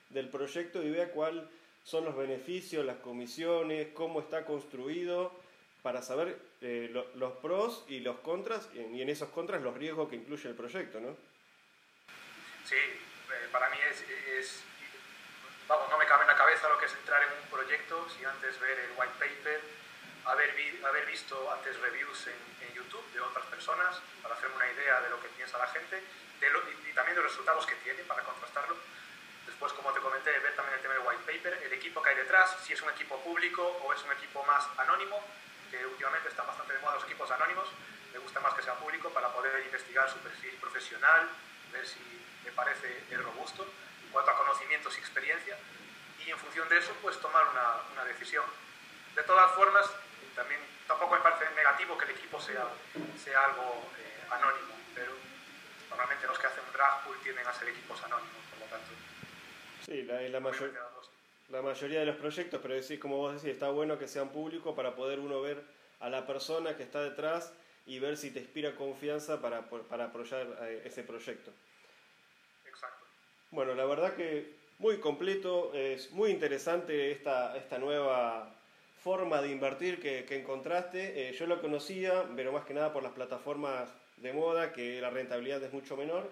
del 0.09 0.29
proyecto 0.29 0.81
y 0.81 0.89
vea 0.91 1.11
cuáles 1.11 1.43
son 1.83 2.05
los 2.05 2.15
beneficios, 2.15 2.85
las 2.85 2.97
comisiones, 2.97 3.89
cómo 3.93 4.21
está 4.21 4.45
construido, 4.45 5.31
para 5.83 6.01
saber 6.01 6.37
eh, 6.61 6.89
lo- 6.91 7.05
los 7.15 7.33
pros 7.33 7.85
y 7.87 7.99
los 7.99 8.17
contras, 8.19 8.67
y 8.73 9.01
en- 9.01 9.09
esos 9.09 9.29
contras 9.29 9.61
los 9.61 9.75
riesgos 9.77 10.09
que 10.09 10.15
incluye 10.15 10.49
el 10.49 10.55
proyecto, 10.55 10.99
¿no? 10.99 11.15
Sí, 12.65 12.75
eh, 12.75 13.47
para 13.51 13.69
mí 13.69 13.77
es- 13.91 14.63
Vamos, 15.67 15.89
no 15.89 15.97
me 15.97 16.05
cabe 16.05 16.21
en 16.23 16.27
la 16.27 16.35
cabeza 16.37 16.69
lo 16.69 16.77
que 16.77 16.85
es 16.85 16.93
entrar 16.93 17.23
en 17.23 17.29
un 17.41 17.49
proyecto 17.49 18.07
sin 18.15 18.25
antes 18.27 18.59
ver 18.59 18.77
el 18.79 18.91
white 18.95 19.13
paper, 19.17 19.61
haber, 20.25 20.53
vi- 20.53 20.81
haber 20.83 21.05
visto 21.05 21.51
antes 21.51 21.79
reviews 21.79 22.27
en, 22.27 22.67
en 22.67 22.73
YouTube 22.73 23.05
de 23.13 23.21
otras 23.21 23.45
personas 23.47 23.97
para 24.21 24.35
hacerme 24.35 24.55
una 24.55 24.71
idea 24.71 25.01
de 25.01 25.09
lo 25.09 25.19
que 25.21 25.27
piensa 25.29 25.57
la 25.57 25.67
gente 25.67 26.01
de 26.39 26.49
lo- 26.51 26.61
y, 26.69 26.89
y 26.89 26.93
también 26.93 27.15
de 27.15 27.23
los 27.23 27.31
resultados 27.31 27.65
que 27.65 27.75
tiene 27.77 28.03
para 28.03 28.21
contrastarlo. 28.23 28.77
Después, 29.47 29.73
como 29.73 29.91
te 29.93 29.99
comenté, 30.01 30.37
ver 30.39 30.55
también 30.55 30.75
el 30.75 30.81
tema 30.81 30.93
del 30.95 31.03
white 31.03 31.23
paper, 31.25 31.53
el 31.63 31.73
equipo 31.73 32.01
que 32.01 32.09
hay 32.09 32.15
detrás, 32.15 32.57
si 32.63 32.73
es 32.73 32.81
un 32.81 32.89
equipo 32.89 33.19
público 33.23 33.63
o 33.65 33.93
es 33.93 34.01
un 34.03 34.11
equipo 34.11 34.43
más 34.43 34.67
anónimo, 34.77 35.23
que 35.71 35.83
últimamente 35.85 36.29
están 36.29 36.45
bastante 36.45 36.73
de 36.73 36.79
moda 36.79 36.95
los 36.95 37.03
equipos 37.05 37.29
anónimos. 37.31 37.67
Me 38.13 38.19
gusta 38.19 38.39
más 38.39 38.53
que 38.53 38.61
sea 38.61 38.75
público 38.75 39.09
para 39.09 39.29
poder 39.33 39.63
investigar 39.65 40.09
su 40.11 40.19
perfil 40.19 40.53
profesional, 40.61 41.27
ver 41.71 41.85
si 41.87 41.99
me 42.43 42.51
parece 42.51 43.03
robusto 43.17 43.63
en 44.03 44.11
cuanto 44.11 44.31
a 44.31 44.37
conocimientos 44.37 44.95
y 44.97 44.99
experiencia 44.99 45.24
y 46.25 46.31
en 46.31 46.37
función 46.37 46.67
de 46.69 46.77
eso 46.77 46.91
pues 47.01 47.19
tomar 47.19 47.43
una, 47.49 47.81
una 47.93 48.05
decisión. 48.05 48.43
De 49.15 49.23
todas 49.23 49.51
formas, 49.53 49.89
también 50.35 50.59
tampoco 50.87 51.15
me 51.15 51.21
parece 51.21 51.45
negativo 51.55 51.97
que 51.97 52.05
el 52.05 52.11
equipo 52.11 52.39
sea, 52.39 52.67
sea 53.23 53.45
algo 53.45 53.89
eh, 53.97 54.23
anónimo, 54.31 54.73
pero 54.93 55.11
normalmente 55.89 56.27
los 56.27 56.37
que 56.39 56.47
hacen 56.47 56.63
drag 56.73 57.03
pool 57.03 57.17
tienden 57.23 57.47
a 57.47 57.53
ser 57.53 57.69
equipos 57.69 58.01
anónimos, 58.03 58.41
por 58.49 58.59
lo 58.59 58.65
tanto, 58.65 58.87
Sí, 59.85 60.01
la, 60.03 60.19
la 60.21 60.39
mayor- 60.39 60.73
la 61.49 61.61
mayoría 61.61 61.99
de 61.99 62.07
los 62.07 62.15
proyectos, 62.15 62.59
pero 62.61 62.73
decís, 62.73 62.99
como 62.99 63.17
vos 63.17 63.33
decís, 63.35 63.53
está 63.53 63.69
bueno 63.69 63.99
que 63.99 64.07
sean 64.07 64.29
públicos 64.29 64.75
para 64.75 64.95
poder 64.95 65.19
uno 65.19 65.41
ver 65.41 65.63
a 65.99 66.09
la 66.09 66.25
persona 66.25 66.75
que 66.75 66.81
está 66.83 67.01
detrás 67.01 67.53
y 67.85 67.99
ver 67.99 68.17
si 68.17 68.31
te 68.31 68.39
inspira 68.39 68.75
confianza 68.75 69.39
para, 69.41 69.61
para 69.69 70.05
apoyar 70.05 70.47
eh, 70.61 70.81
ese 70.85 71.03
proyecto. 71.03 71.51
Exacto. 72.65 73.05
Bueno, 73.51 73.75
la 73.75 73.85
verdad 73.85 74.15
que 74.15 74.55
muy 74.79 74.97
completo, 74.97 75.73
es 75.73 76.11
muy 76.11 76.31
interesante 76.31 77.11
esta, 77.11 77.55
esta 77.57 77.77
nueva 77.77 78.49
forma 79.03 79.41
de 79.41 79.51
invertir 79.51 79.99
que, 80.01 80.25
que 80.25 80.37
encontraste. 80.39 81.29
Eh, 81.29 81.33
yo 81.33 81.47
lo 81.47 81.61
conocía, 81.61 82.25
pero 82.35 82.51
más 82.51 82.65
que 82.65 82.73
nada 82.73 82.91
por 82.91 83.03
las 83.03 83.13
plataformas 83.13 83.89
de 84.17 84.33
moda, 84.33 84.73
que 84.73 84.99
la 85.01 85.09
rentabilidad 85.09 85.63
es 85.63 85.71
mucho 85.73 85.95
menor. 85.95 86.29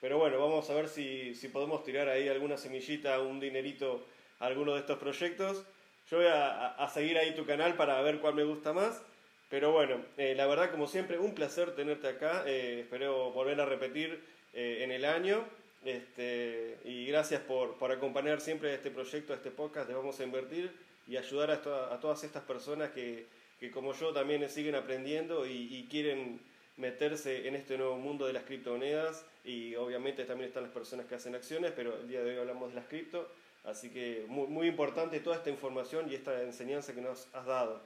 Pero 0.00 0.18
bueno, 0.18 0.38
vamos 0.38 0.70
a 0.70 0.74
ver 0.74 0.88
si, 0.88 1.34
si 1.34 1.48
podemos 1.48 1.84
tirar 1.84 2.08
ahí 2.08 2.28
alguna 2.28 2.56
semillita, 2.56 3.20
un 3.20 3.40
dinerito 3.40 4.02
a 4.38 4.46
alguno 4.46 4.74
de 4.74 4.80
estos 4.80 4.98
proyectos. 4.98 5.64
Yo 6.10 6.18
voy 6.18 6.26
a, 6.26 6.68
a- 6.68 6.88
seguir 6.88 7.18
ahí 7.18 7.34
tu 7.34 7.44
canal 7.46 7.74
para 7.74 8.00
ver 8.02 8.18
cuál 8.20 8.34
me 8.34 8.44
gusta 8.44 8.72
más. 8.72 9.02
Pero 9.48 9.72
bueno, 9.72 9.96
eh, 10.16 10.34
la 10.36 10.46
verdad, 10.46 10.70
como 10.70 10.86
siempre, 10.86 11.18
un 11.18 11.34
placer 11.34 11.74
tenerte 11.74 12.08
acá. 12.08 12.44
Eh, 12.46 12.80
espero 12.80 13.30
volver 13.32 13.60
a 13.60 13.66
repetir 13.66 14.22
eh, 14.54 14.78
en 14.82 14.92
el 14.92 15.04
año. 15.04 15.44
Este, 15.84 16.78
y 16.84 17.06
gracias 17.06 17.40
por, 17.42 17.78
por 17.78 17.90
acompañar 17.90 18.40
siempre 18.40 18.74
este 18.74 18.90
proyecto, 18.90 19.32
este 19.32 19.50
podcast 19.50 19.88
de 19.88 19.94
Vamos 19.94 20.20
a 20.20 20.24
Invertir 20.24 20.70
y 21.06 21.16
ayudar 21.16 21.50
a, 21.50 21.62
to- 21.62 21.84
a 21.92 21.98
todas 22.00 22.22
estas 22.22 22.42
personas 22.42 22.90
que, 22.90 23.26
que 23.58 23.70
como 23.70 23.94
yo 23.94 24.12
también 24.12 24.46
siguen 24.50 24.74
aprendiendo 24.74 25.46
y, 25.46 25.74
y 25.74 25.88
quieren 25.90 26.40
meterse 26.76 27.48
en 27.48 27.54
este 27.56 27.78
nuevo 27.78 27.96
mundo 27.96 28.26
de 28.26 28.32
las 28.34 28.44
criptomonedas 28.44 29.24
y 29.44 29.74
obviamente 29.76 30.24
también 30.24 30.48
están 30.48 30.64
las 30.64 30.72
personas 30.72 31.06
que 31.06 31.14
hacen 31.14 31.34
acciones, 31.34 31.72
pero 31.74 31.96
el 31.96 32.08
día 32.08 32.22
de 32.22 32.32
hoy 32.32 32.38
hablamos 32.38 32.70
de 32.70 32.74
las 32.76 32.86
cripto, 32.86 33.30
así 33.64 33.90
que 33.90 34.24
muy, 34.28 34.48
muy 34.48 34.66
importante 34.68 35.18
toda 35.20 35.36
esta 35.36 35.48
información 35.50 36.10
y 36.10 36.14
esta 36.14 36.42
enseñanza 36.42 36.94
que 36.94 37.00
nos 37.00 37.26
has 37.34 37.46
dado. 37.46 37.80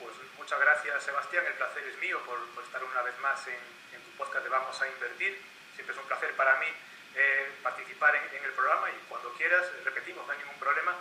Pues 0.00 0.12
muchas 0.36 0.58
gracias 0.60 1.02
Sebastián, 1.04 1.44
el 1.46 1.54
placer 1.54 1.82
es 1.86 1.98
mío 2.00 2.18
por, 2.26 2.38
por 2.54 2.64
estar 2.64 2.82
una 2.82 3.02
vez 3.02 3.16
más 3.20 3.46
en, 3.46 3.54
en 3.54 4.02
tu 4.02 4.10
podcast 4.18 4.42
de 4.44 4.50
Vamos 4.50 4.82
a 4.82 4.88
Invertir. 4.90 5.51
Siempre 5.74 5.94
es 5.94 6.00
un 6.00 6.06
placer 6.06 6.32
para 6.34 6.58
mí 6.60 6.66
eh, 7.14 7.52
participar 7.62 8.14
en, 8.16 8.44
el 8.44 8.52
programa 8.52 8.90
y 8.90 8.98
cuando 9.08 9.32
quieras, 9.34 9.64
eh, 9.66 9.82
repetimos, 9.84 10.26
no 10.26 10.32
hay 10.32 10.38
ningún 10.38 10.58
problema. 10.58 10.96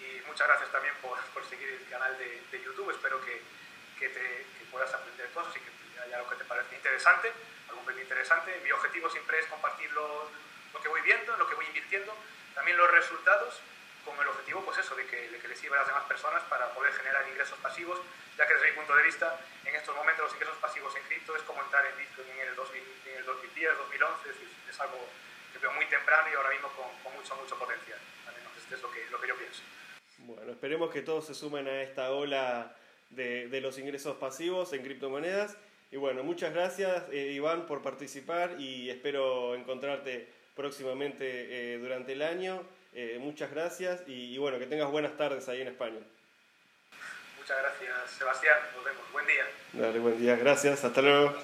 Y 0.00 0.20
muchas 0.26 0.46
gracias 0.48 0.70
también 0.70 0.94
por, 1.00 1.18
por 1.34 1.44
seguir 1.48 1.68
el 1.68 1.88
canal 1.88 2.16
de, 2.18 2.42
de 2.50 2.62
YouTube. 2.62 2.90
Espero 2.90 3.24
que, 3.24 3.42
que, 3.98 4.36
puedas 4.70 4.92
aprender 4.92 5.30
cosas 5.30 5.56
y 5.56 5.60
que 5.60 6.00
haya 6.00 6.16
algo 6.16 6.28
que 6.28 6.36
te 6.36 6.44
parezca 6.44 6.74
interesante, 6.74 7.32
algún 7.68 7.86
video 7.86 8.02
interesante. 8.02 8.60
Mi 8.62 8.72
objetivo 8.72 9.08
siempre 9.08 9.38
es 9.38 9.46
compartir 9.46 9.90
lo, 9.92 10.28
lo 10.74 10.82
que 10.82 10.88
voy 10.88 11.00
viendo, 11.00 11.34
lo 11.36 11.48
que 11.48 11.54
voy 11.54 11.64
invirtiendo, 11.66 12.14
también 12.54 12.76
los 12.76 12.90
resultados 12.90 13.60
con 14.06 14.16
el 14.22 14.28
objetivo, 14.28 14.62
pues 14.64 14.78
eso, 14.78 14.94
de 14.94 15.04
que, 15.06 15.28
de 15.28 15.38
que 15.38 15.48
les 15.48 15.58
sirva 15.58 15.76
a 15.76 15.80
las 15.80 15.88
demás 15.88 16.04
personas 16.04 16.42
para 16.44 16.72
poder 16.72 16.92
generar 16.94 17.26
ingresos 17.28 17.58
pasivos, 17.58 17.98
ya 18.38 18.46
que 18.46 18.54
desde 18.54 18.70
mi 18.70 18.76
punto 18.78 18.94
de 18.94 19.02
vista, 19.02 19.40
en 19.64 19.74
estos 19.74 19.94
momentos 19.94 20.24
los 20.24 20.34
ingresos 20.34 20.56
pasivos 20.58 20.94
en 20.96 21.02
cripto 21.02 21.34
es 21.34 21.42
como 21.42 21.60
entrar 21.62 21.84
en 21.84 21.98
Bitcoin 21.98 22.30
en 22.30 22.48
el, 22.48 22.54
2000, 22.54 22.82
en 23.12 23.16
el 23.18 23.24
2010, 23.26 23.76
2011, 23.76 24.30
es, 24.30 24.36
es 24.70 24.80
algo 24.80 24.98
que 25.52 25.58
veo 25.58 25.72
muy 25.72 25.84
temprano 25.86 26.28
y 26.30 26.34
ahora 26.34 26.50
mismo 26.50 26.68
con, 26.78 26.86
con 27.02 27.12
mucho, 27.12 27.34
mucho 27.36 27.58
potencial. 27.58 27.98
Al 28.28 28.34
menos 28.34 28.52
este 28.56 28.74
es 28.76 28.82
lo 28.82 28.90
que, 28.90 29.04
lo 29.10 29.20
que 29.20 29.28
yo 29.28 29.36
pienso. 29.36 29.62
Bueno, 30.18 30.52
esperemos 30.52 30.90
que 30.90 31.02
todos 31.02 31.26
se 31.26 31.34
sumen 31.34 31.66
a 31.66 31.82
esta 31.82 32.12
ola 32.12 32.74
de, 33.10 33.48
de 33.48 33.60
los 33.60 33.78
ingresos 33.78 34.16
pasivos 34.16 34.72
en 34.72 34.82
criptomonedas. 34.82 35.56
Y 35.90 35.96
bueno, 35.96 36.24
muchas 36.24 36.52
gracias 36.52 37.04
eh, 37.12 37.32
Iván 37.32 37.66
por 37.66 37.82
participar 37.82 38.56
y 38.58 38.90
espero 38.90 39.54
encontrarte 39.54 40.28
próximamente 40.56 41.74
eh, 41.74 41.78
durante 41.78 42.12
el 42.12 42.22
año. 42.22 42.64
Eh, 42.98 43.18
muchas 43.20 43.50
gracias 43.50 44.00
y, 44.06 44.34
y 44.34 44.38
bueno, 44.38 44.58
que 44.58 44.64
tengas 44.64 44.90
buenas 44.90 45.14
tardes 45.18 45.46
ahí 45.50 45.60
en 45.60 45.68
España. 45.68 46.00
Muchas 47.38 47.58
gracias, 47.58 48.10
Sebastián. 48.18 48.56
Nos 48.74 48.84
vemos. 48.84 49.12
Buen 49.12 49.26
día. 49.26 49.44
Dale, 49.74 49.98
buen 49.98 50.18
día, 50.18 50.36
gracias, 50.36 50.82
hasta 50.82 51.02
luego. 51.02 51.36